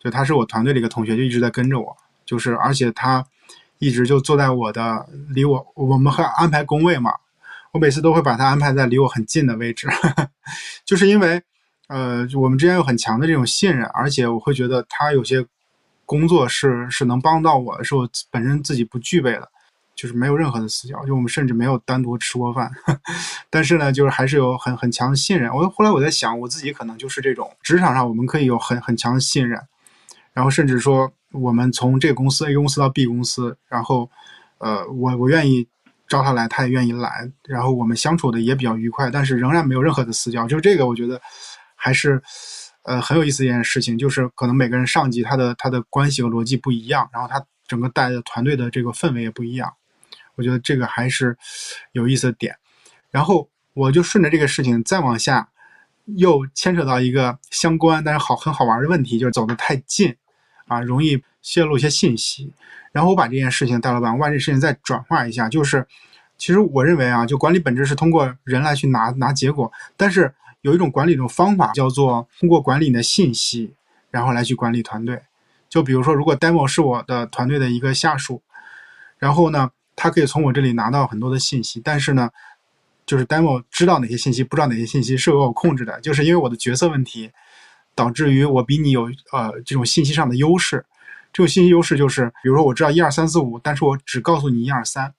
[0.00, 3.24] 就他是我团队的一个同学，就一直在跟着我，就是而且他
[3.80, 7.12] 一直就坐在我的离我，我们会安排工位嘛，
[7.72, 9.88] 我每次都会把他安排在离我很近的位置，
[10.86, 11.42] 就是因为，
[11.88, 15.44] 呃，我们之间有很强的这种信任，而且我会觉得他有些
[16.06, 19.50] 工作是是能帮到我的，是我本身自己不具备的。
[19.96, 22.70] 就是没有任何的死角，就我们甚至没有单独吃过饭，
[23.50, 25.54] 但是呢，就是还是有很很强的信任。
[25.54, 29.60] 我后来我在想，我自己可能就是这种职场上我们可以有很很强的信任，
[30.32, 34.10] 然后甚至说我们从这个公司 A 公司到 B 公司，然后
[34.58, 35.66] 呃，我我愿意
[36.08, 40.46] 招他来，他也愿意来，然后我们相处的也比较愉快，但是仍然没有任何的私交。
[40.46, 41.20] 就这个，我觉得
[41.76, 42.20] 还是
[42.82, 49.72] 呃很有意思一件事情，就是可能每个人上级他的他的关系和逻辑不一样，然后他整个带的团队的这个氛围也不一样。
[50.36, 51.36] 我觉得这个还是
[51.92, 52.56] 有意思的点，
[53.10, 55.49] 然后我就顺着这个事情再往下，
[56.16, 60.14] 又牵扯到一个相关但是好很好玩的问题，就是走得太近
[60.66, 62.52] 啊，容易泄露一些信息。
[62.92, 65.86] 然后我把这件事情，大老板，我把这事情再转化一下，就是
[66.36, 73.74] 其实我认为啊，就管理本质是通过人来去拿拿结果，但是有一种管理一种方法叫做通过管理你的信息，
[74.10, 75.22] 然后来去管理团队。
[75.68, 78.42] 就比如说，如果 demo 是我的团队的一个下属，
[79.18, 79.70] 然后呢？
[79.96, 82.30] 他可以从我这里拿到很多的信息，但是呢，
[83.10, 87.28] 就是 demo 知道哪些信息，不知道哪些信息是由我控制的，就是因为我的角色问题，
[87.96, 90.86] 导致于我比你有呃这种信息上的优势。
[91.32, 95.12] 这种信息优势就是，比如说我知道一二三四五，但是我只告诉你一二三。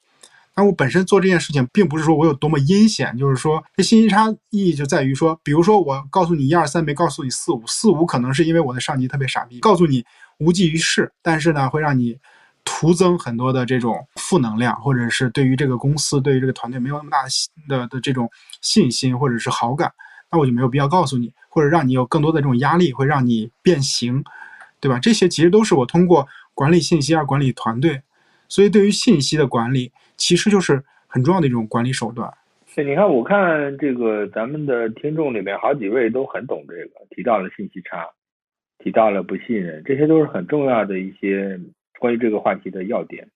[0.55, 10.05] 那我本身做这件事情，并不是说我有多么阴险，就是说这信息差意义就在于说，比如说我告诉你一二三，没告诉你四五，四五可能是因为我的上级特别傻逼，告诉你
[10.39, 12.17] 无济于事，但是呢会让你。
[12.63, 17.23] 徒增很多的这种负能量，或者是对于这个公司、对于这个团队没有那么大
[17.67, 18.29] 的的这种
[18.61, 19.91] 信心或者是好感，
[20.31, 24.23] 那我就没有必要告诉你，或者让你有更多的这种压力，会让你变形，
[24.79, 24.99] 对吧？
[24.99, 28.01] 这些其实都是我通过管理信息而管理团队，
[28.47, 32.31] 所以对于信息的管理，其实就是很重要的一种管理手段。
[32.75, 38.07] 对，你看，我看这个咱们的听众里面好几位都很懂这个，提到了信息差，
[38.79, 41.59] 提到了不信任，这些都是很重要的一些。
[42.01, 43.27] 关于这个话题的要点，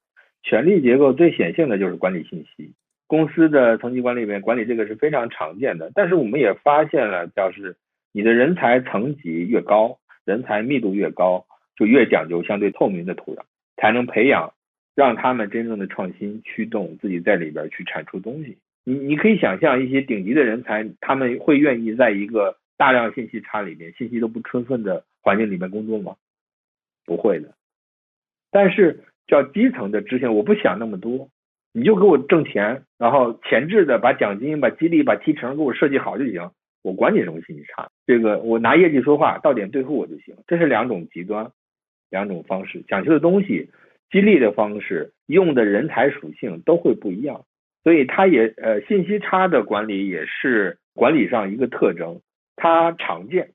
[0.42, 2.74] 权力结构最显性的就是管理信息。
[3.06, 5.92] 公司的层级管理里面，管理这个是非常常见的。
[5.94, 7.78] 但是我们也发现了，表示
[8.12, 11.46] 你的人才层级越高，人才密度越高，
[11.78, 13.42] 就越讲究相对透明的土壤，
[13.78, 14.52] 才能培养
[14.96, 18.58] 让他们真正的创新驱动自己在里边去产出东西。
[18.84, 26.16] 你你可以想象一些顶级的人才，他们会愿意在一个大量信息差里面、信息都不充分的环境里面工作吗？
[27.06, 27.54] 不会的。
[28.56, 31.28] 但是叫基层的执行，我不想那么多，
[31.74, 36.52] 你就给我挣钱，然后前置的把奖金、把激励、把提成给我设计好就行，
[36.82, 40.38] 我管你什么信息差，这个我拿业绩说话，到点兑付我就行。
[40.48, 41.52] 这是两种极端，
[42.10, 43.72] 两种方式，讲究的东西、
[44.10, 47.44] 激励的方式、用的人才属性都会不一样，
[47.84, 52.22] 所以它也呃信息差的管理也是管理上一个特征，
[52.56, 53.50] 它常见，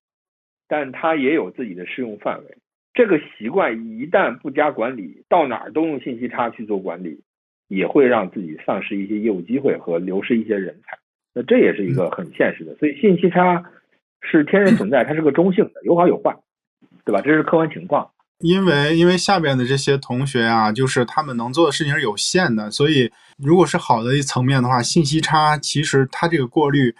[0.68, 2.58] 但它也有自己的适用范围。
[2.92, 7.20] 这个习惯一旦不加管理，到哪儿都用信息差去做管理，
[7.68, 10.98] 也会让自己丧失一些业务机会和流失一些人才。
[11.32, 12.74] 那这也是一个很现实的。
[12.76, 13.62] 所以信息差
[14.20, 16.36] 是天然存在，它是个中性的，有好有坏，
[17.04, 17.20] 对吧？
[17.20, 18.10] 这是客观情况。
[18.40, 26.94] 因为因为下边的这些同学啊，就是他们能做的事情是有限的，所以如果是好的一层面的话，信息差其实它这个过滤。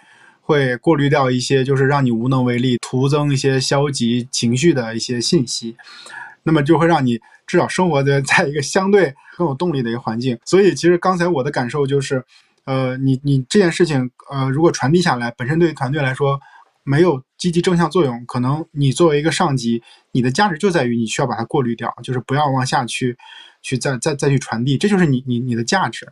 [0.51, 5.75] 会过滤掉一些，就是让你无能为力、徒增一些消极情绪的一些信息，
[6.43, 10.37] 那么就会让你至少生活在在一个相对更有动力的一个环境。
[10.45, 12.23] 所以，其实刚才我的感受就是，
[12.65, 16.39] 呃，你你这件事情，呃，如果传递下来，本身对于团队来说
[16.83, 19.81] 没有积极正向作用，可能你作为一个上级，
[20.11, 23.17] 你的价值就在于你需要把它过滤掉，就是不要往下去，
[23.61, 26.11] 去再再再去传递，这就是你你你的价值。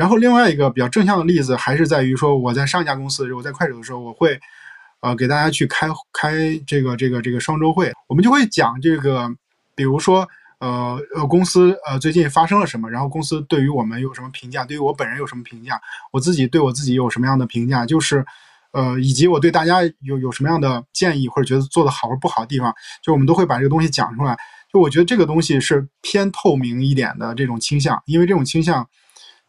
[0.00, 4.40] 然后另外一个比较正向的例子，还是在于说，我在上一家公司，我在快手的时候，我会，
[5.00, 9.28] 呃，给大家去开开这个这个这个双周会，我们就会讲这个，
[9.74, 10.26] 比如说，
[10.58, 15.78] 呃呃，公司呃最近发生了什么，然后公司对于我们有什么评价，对于我本人有什么评价，
[16.12, 18.24] 我自己对我自己有什么样的评价，就是，
[18.72, 24.34] 呃，以及我对大家有有什么样的建议或者觉得做的好或不好的地方，就我们都会把这个东西讲出来。
[24.72, 28.88] 就我觉得这个东西是偏透明一点的这种倾向，因为这种倾向。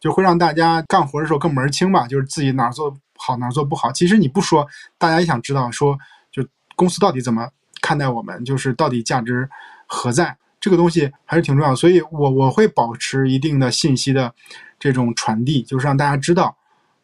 [0.02, 3.92] 就会让大家干活的时候更门清吧，就是自己哪儿做好哪儿做不好。
[3.92, 4.66] 其实你不说，
[4.98, 5.96] 大家也想知道说，
[6.32, 6.44] 就
[6.74, 7.48] 公司到底怎么
[7.80, 9.48] 看待我们，就是到底价值
[9.86, 11.72] 何在，这个东西还是挺重要。
[11.72, 14.34] 所以我我会保持一定的信息的
[14.76, 16.56] 这种传递，就是让大家知道，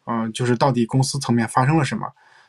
[0.05, 2.05] 嗯、就是到底公司层面发生了什么。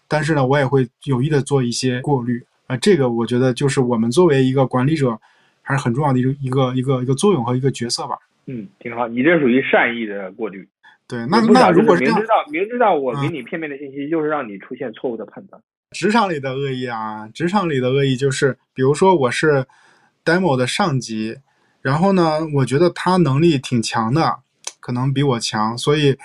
[0.09, 5.17] 但是呢，我也会有意的做一些过滤，啊，这个我觉得就是我们作为一个管理者，
[5.63, 8.19] 还是很重要的一个一个一个一个作用和一个角色吧。
[8.51, 10.69] 嗯，挺好，你这属于善意的过滤。
[11.07, 15.63] 对，那那如果是这样，知道明知道我给嗯你片面的信息，就是让你出现错误的判断。
[15.93, 19.67] 职场里的恶意啊，职场里的恶意就是，比如说我是
[20.25, 21.39] demo 的上级，
[21.81, 24.41] 然后呢，我觉得他能力挺强的，
[24.81, 26.17] 可能比我强，所以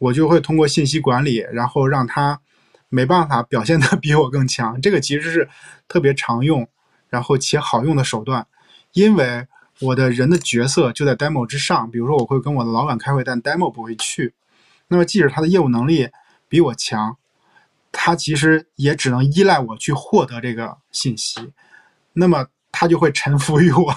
[0.00, 2.40] 我就会通过信息管理，然后让他
[2.88, 4.80] 没办法表现的比我更强。
[4.80, 5.48] 这个其实是
[5.88, 6.66] 特别常用，
[7.08, 8.46] 然后且好用的手段，
[8.92, 9.46] 因为
[9.80, 11.90] 我的人的角色就在 demo 之上。
[11.90, 14.34] 比如说，我会跟我的老板开会，但 demo 不会去。
[14.88, 16.08] 那么，即使他的业务能力
[16.48, 17.16] 比我强，
[17.90, 21.52] 他其实也只能依赖我去获得这个信息，
[22.12, 23.94] 那么他就会臣服于我，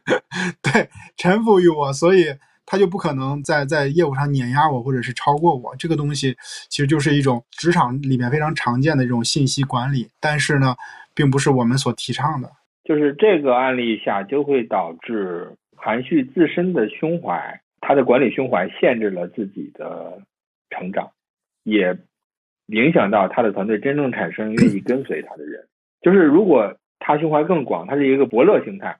[0.62, 5.76] 对，臣服于我，所以他就不可能在在业务上碾压我或者是超过我。
[5.76, 6.36] 这个东西
[6.68, 10.74] 其实就是一种职场里面非常常见的这种信息管理，但是呢，
[11.14, 12.50] 并不是我们所提倡的。
[12.84, 20.20] 就是这个案例下，就会导致韩旭自身的胸怀，他的管理胸怀限制了自己的
[20.70, 21.10] 成长，
[21.62, 21.96] 也
[22.66, 25.66] 影响到他的团队真正产生愿意跟随他的人。
[26.00, 28.98] 就是如果他胸怀更广，他是一个伯乐心态，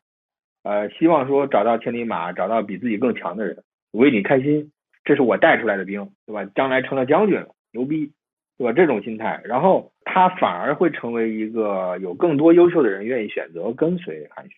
[0.63, 4.71] 呃，希望说找到千里马，找到比自己更强的人，我为你开心，
[5.05, 6.45] 这是我带出来的兵，对吧？
[6.55, 8.13] 将来成了将军了，牛逼，
[8.59, 8.73] 对吧？
[8.73, 14.55] 这种心态，然后他反而会成为一个有更多优秀的人愿意选择跟随韩旭。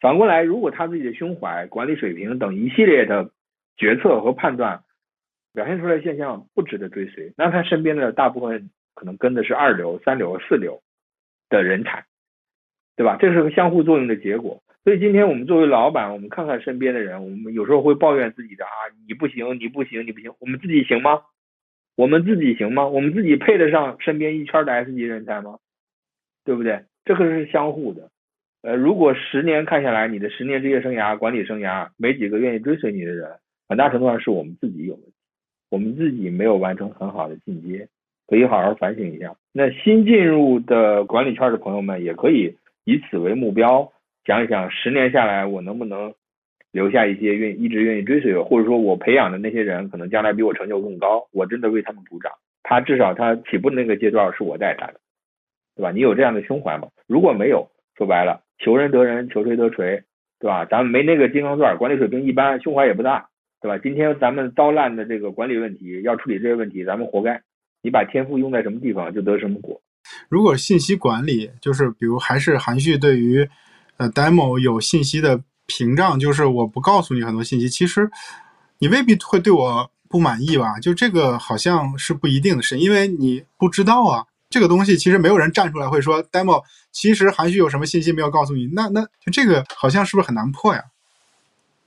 [0.00, 3.30] 反过来，如果他自己的胸怀、管理水平等一系列的
[3.76, 4.82] 决策和判断
[5.52, 10.82] 表现出来现象不值得追随，那他身边的大部分可能跟的是二流、三流、四流
[11.48, 12.04] 的人才，
[12.96, 13.16] 对吧？
[13.20, 14.62] 这是个相互作用的结果。
[14.82, 18.70] 所以今天我们作为老板，我们看看身边的人，我们有时候会抱怨自己的啊，
[19.06, 21.22] 你不行，你不行，你不行，我们自己行吗？
[21.96, 22.86] 我们自己行吗？
[22.86, 25.58] 我们自己配得上身边一圈的 S 级人才吗？
[26.44, 26.82] 对不对？
[27.04, 28.10] 这个是相互的。
[28.62, 33.30] 呃，如果十年看下来，你的十年职业生涯、管理生涯，没几个愿意追随你的人，
[33.68, 35.12] 很大程度上是我们自己有问题，
[35.70, 37.88] 我们自己没有完成很好的进阶，
[38.26, 39.34] 可以好好反省一下。
[39.52, 43.92] 那新进入的管理圈的朋友们，也可以以此为目标，
[44.24, 46.14] 想一想十年下来，我能不能
[46.72, 52.32] 留下一些愿一直愿意追随我，或者说我培养的那些人，可能将来比我成就更高，我真的为他们鼓掌。
[52.62, 54.94] 他至少他起步的那个阶段是我带他的，
[55.76, 55.92] 对吧？
[55.92, 56.88] 你有这样的胸怀吗？
[57.06, 60.02] 如果没有，说白了，求人得人，求锤得锤，
[60.40, 60.64] 对吧？
[60.64, 63.28] 咱们没那个金刚钻，管理水平一般，胸怀也不大，
[63.60, 63.78] 对吧？
[63.78, 67.42] 今天咱们糟烂的这个管理问题，要处理这些问题，咱们活该。
[67.82, 69.82] 你把天赋用在什么地方，就得什么果。
[70.28, 73.48] 如果信息管理，就是比如还是韩旭对于
[73.96, 78.10] 呃 demo 有信息的屏障，就是我不告诉你很多信息，其实
[78.78, 80.78] 你未必会对我不满意吧？
[80.80, 84.26] 就这个好像是不一定的事，因为你不知道啊。
[84.50, 90.82] 这个东西其实没有人站出来会说 demo，其实韩旭有什么信息没有告诉你，那那就这个好像是不是很难破呀？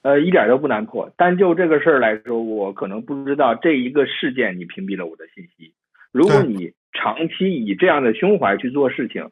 [0.02, 1.08] 呃，一点都不难破。
[1.16, 5.76] 单就这个事儿来说，我可能不知道这一个事件你屏蔽了我的信息。
[6.12, 9.30] 如果你长期以这样的胸怀去做事情，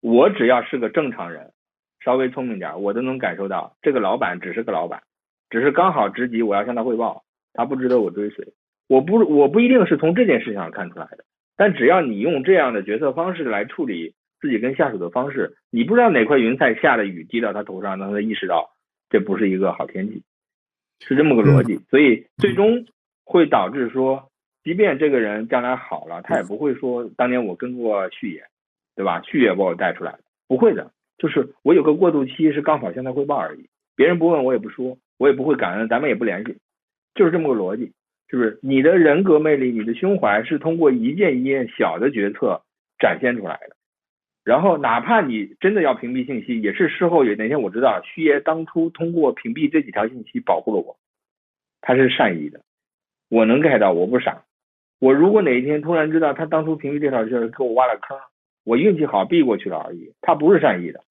[0.00, 1.50] 我只要是个正常人，
[2.00, 5.02] 稍微聪明点儿，我都能感受到这个老板只是个老板，
[5.50, 8.52] 只是刚好职级我要向他汇报，他不值得我追随。
[8.86, 11.24] 我不我不一定是从这件事情上看出来的，
[11.56, 18.70] 但只要你用这样的决策方式来处理自己跟下属的方式，你不知道哪块云彩下的雨滴到他头上，让他意识到
[19.10, 20.22] 这不是一个好天气，
[21.00, 21.76] 是这么个逻辑。
[21.90, 22.86] 所以最终
[23.24, 24.30] 会导致说，
[24.62, 28.44] 即便这个人将来好了，他也不会说当年我跟过旭野，
[28.96, 29.20] 对吧？
[29.22, 36.56] 旭野把我带出来的，不会的，就是我有个过渡期是刚好向他汇报而已，别人不问我也不说，我也不会感恩，咱们也不联系，
[37.14, 37.92] 就是这么个逻辑。
[38.30, 42.62] 是不是你的人格魅力、你的胸怀是通过一件一件小的决策
[42.98, 43.76] 展现出来的？
[44.44, 50.96] 然后，哪怕你真的要屏蔽信息，也是事后有哪天我知道，旭爷当初通过屏蔽这几条信息保护了我，
[51.80, 52.60] 他是善意的，
[53.30, 54.44] 我能 get 到，我不傻。
[55.00, 58.18] 我如果哪一天突然知道他当初屏蔽这条信给我挖了坑，
[58.64, 61.02] 我运气好避过去了而已，他不是善意的。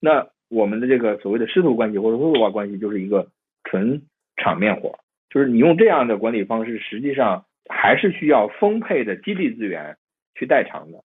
[0.00, 3.28] 那我们的这个所谓的师徒关系或者说伙关系就是一个
[3.64, 4.02] 纯
[4.36, 4.98] 场面活。
[5.28, 9.96] 就是你用这样的管理方式，实际上还是需要丰沛的激励资源
[10.34, 11.04] 去代偿的，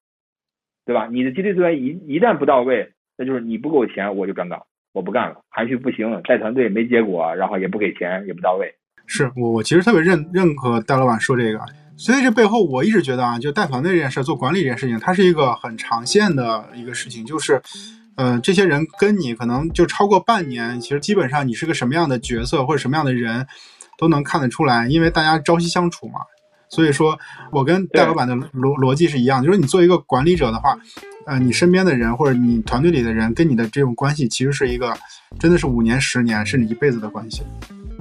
[0.83, 1.07] 对吧？
[1.11, 5.41] 你的激励资源一一旦不到位，那就是你不给我钱，我就转岗，我不干了。
[5.49, 8.73] 含蓄不行，带团队没结果，然后也不给钱，也不到位。
[9.05, 11.59] 是我我其实特别认认可戴老板说这个，
[11.95, 17.61] 所以这背后我一直觉得啊，就带团队这件事，做管理这件事情，它是一个很长线的一个事情，就是，
[18.15, 23.45] 呃，这些人跟你可能就超过半年，其实基本上你是个什么样的角色或者什么样的人，
[23.97, 26.21] 都能看得出来，因为大家朝夕相处嘛。
[26.67, 27.17] 所以说，
[27.51, 30.77] 我跟戴老板的逻逻辑是一样，就是你作为一个管理者的话，
[31.25, 34.93] 呃，你身边的人或者你团队里的人跟你的这种关系，其实是一个
[35.39, 37.43] 真的是五年、十年甚至一辈子的关系。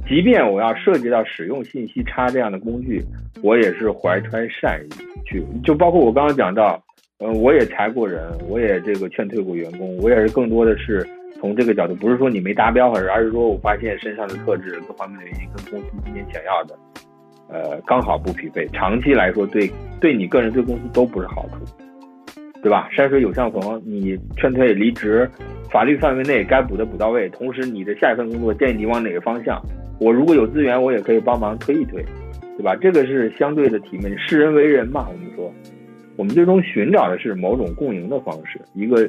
[0.08, 3.04] 即便我要涉及到使用信息差这样的工具，
[3.42, 4.88] 我也是怀揣善意
[5.26, 5.44] 去。
[5.62, 6.82] 就包括我刚刚讲到，
[7.18, 11.06] 嗯，我也裁过人，我也这个劝退过员工，我也是更多的是
[11.38, 16.76] 从这个角度，不是说你没达标还是，而是说我发现身上的特质各方面的原因跟公司今天想要的。
[17.48, 21.64] 呃，刚好不匹配，长期来说对对你个人对公司都不是好处，
[22.62, 22.88] 对吧？
[22.90, 25.30] 山水有相逢，你劝退离职，
[25.70, 29.62] 法律范围内该补的补到位，同时你的下一份工作建议你往哪个方向，
[30.00, 32.02] 我如果有资源，我也可以帮忙推一推，
[32.56, 32.74] 对吧？
[32.76, 35.06] 这个是相对的体面，视人为人嘛。
[35.12, 35.52] 我们说，
[36.16, 39.08] 我们最终寻找的是某种共赢的方式，一个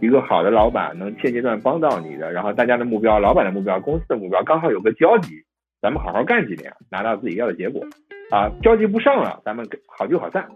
[0.00, 5.42] 一个好的老板能现阶段帮到你的，然后大家的目标，老板的目标，公司的目标刚好有个交集。
[5.80, 7.84] 咱们好好干几年，拿到自己要的结果，
[8.30, 10.48] 啊，交集不上了，咱们好聚好散，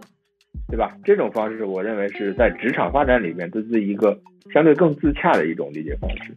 [0.69, 0.97] 对吧？
[1.03, 4.17] 这种方式，我认为是在职场发展里面，对自己一个
[4.53, 6.33] 相对更自洽的一种理解方式。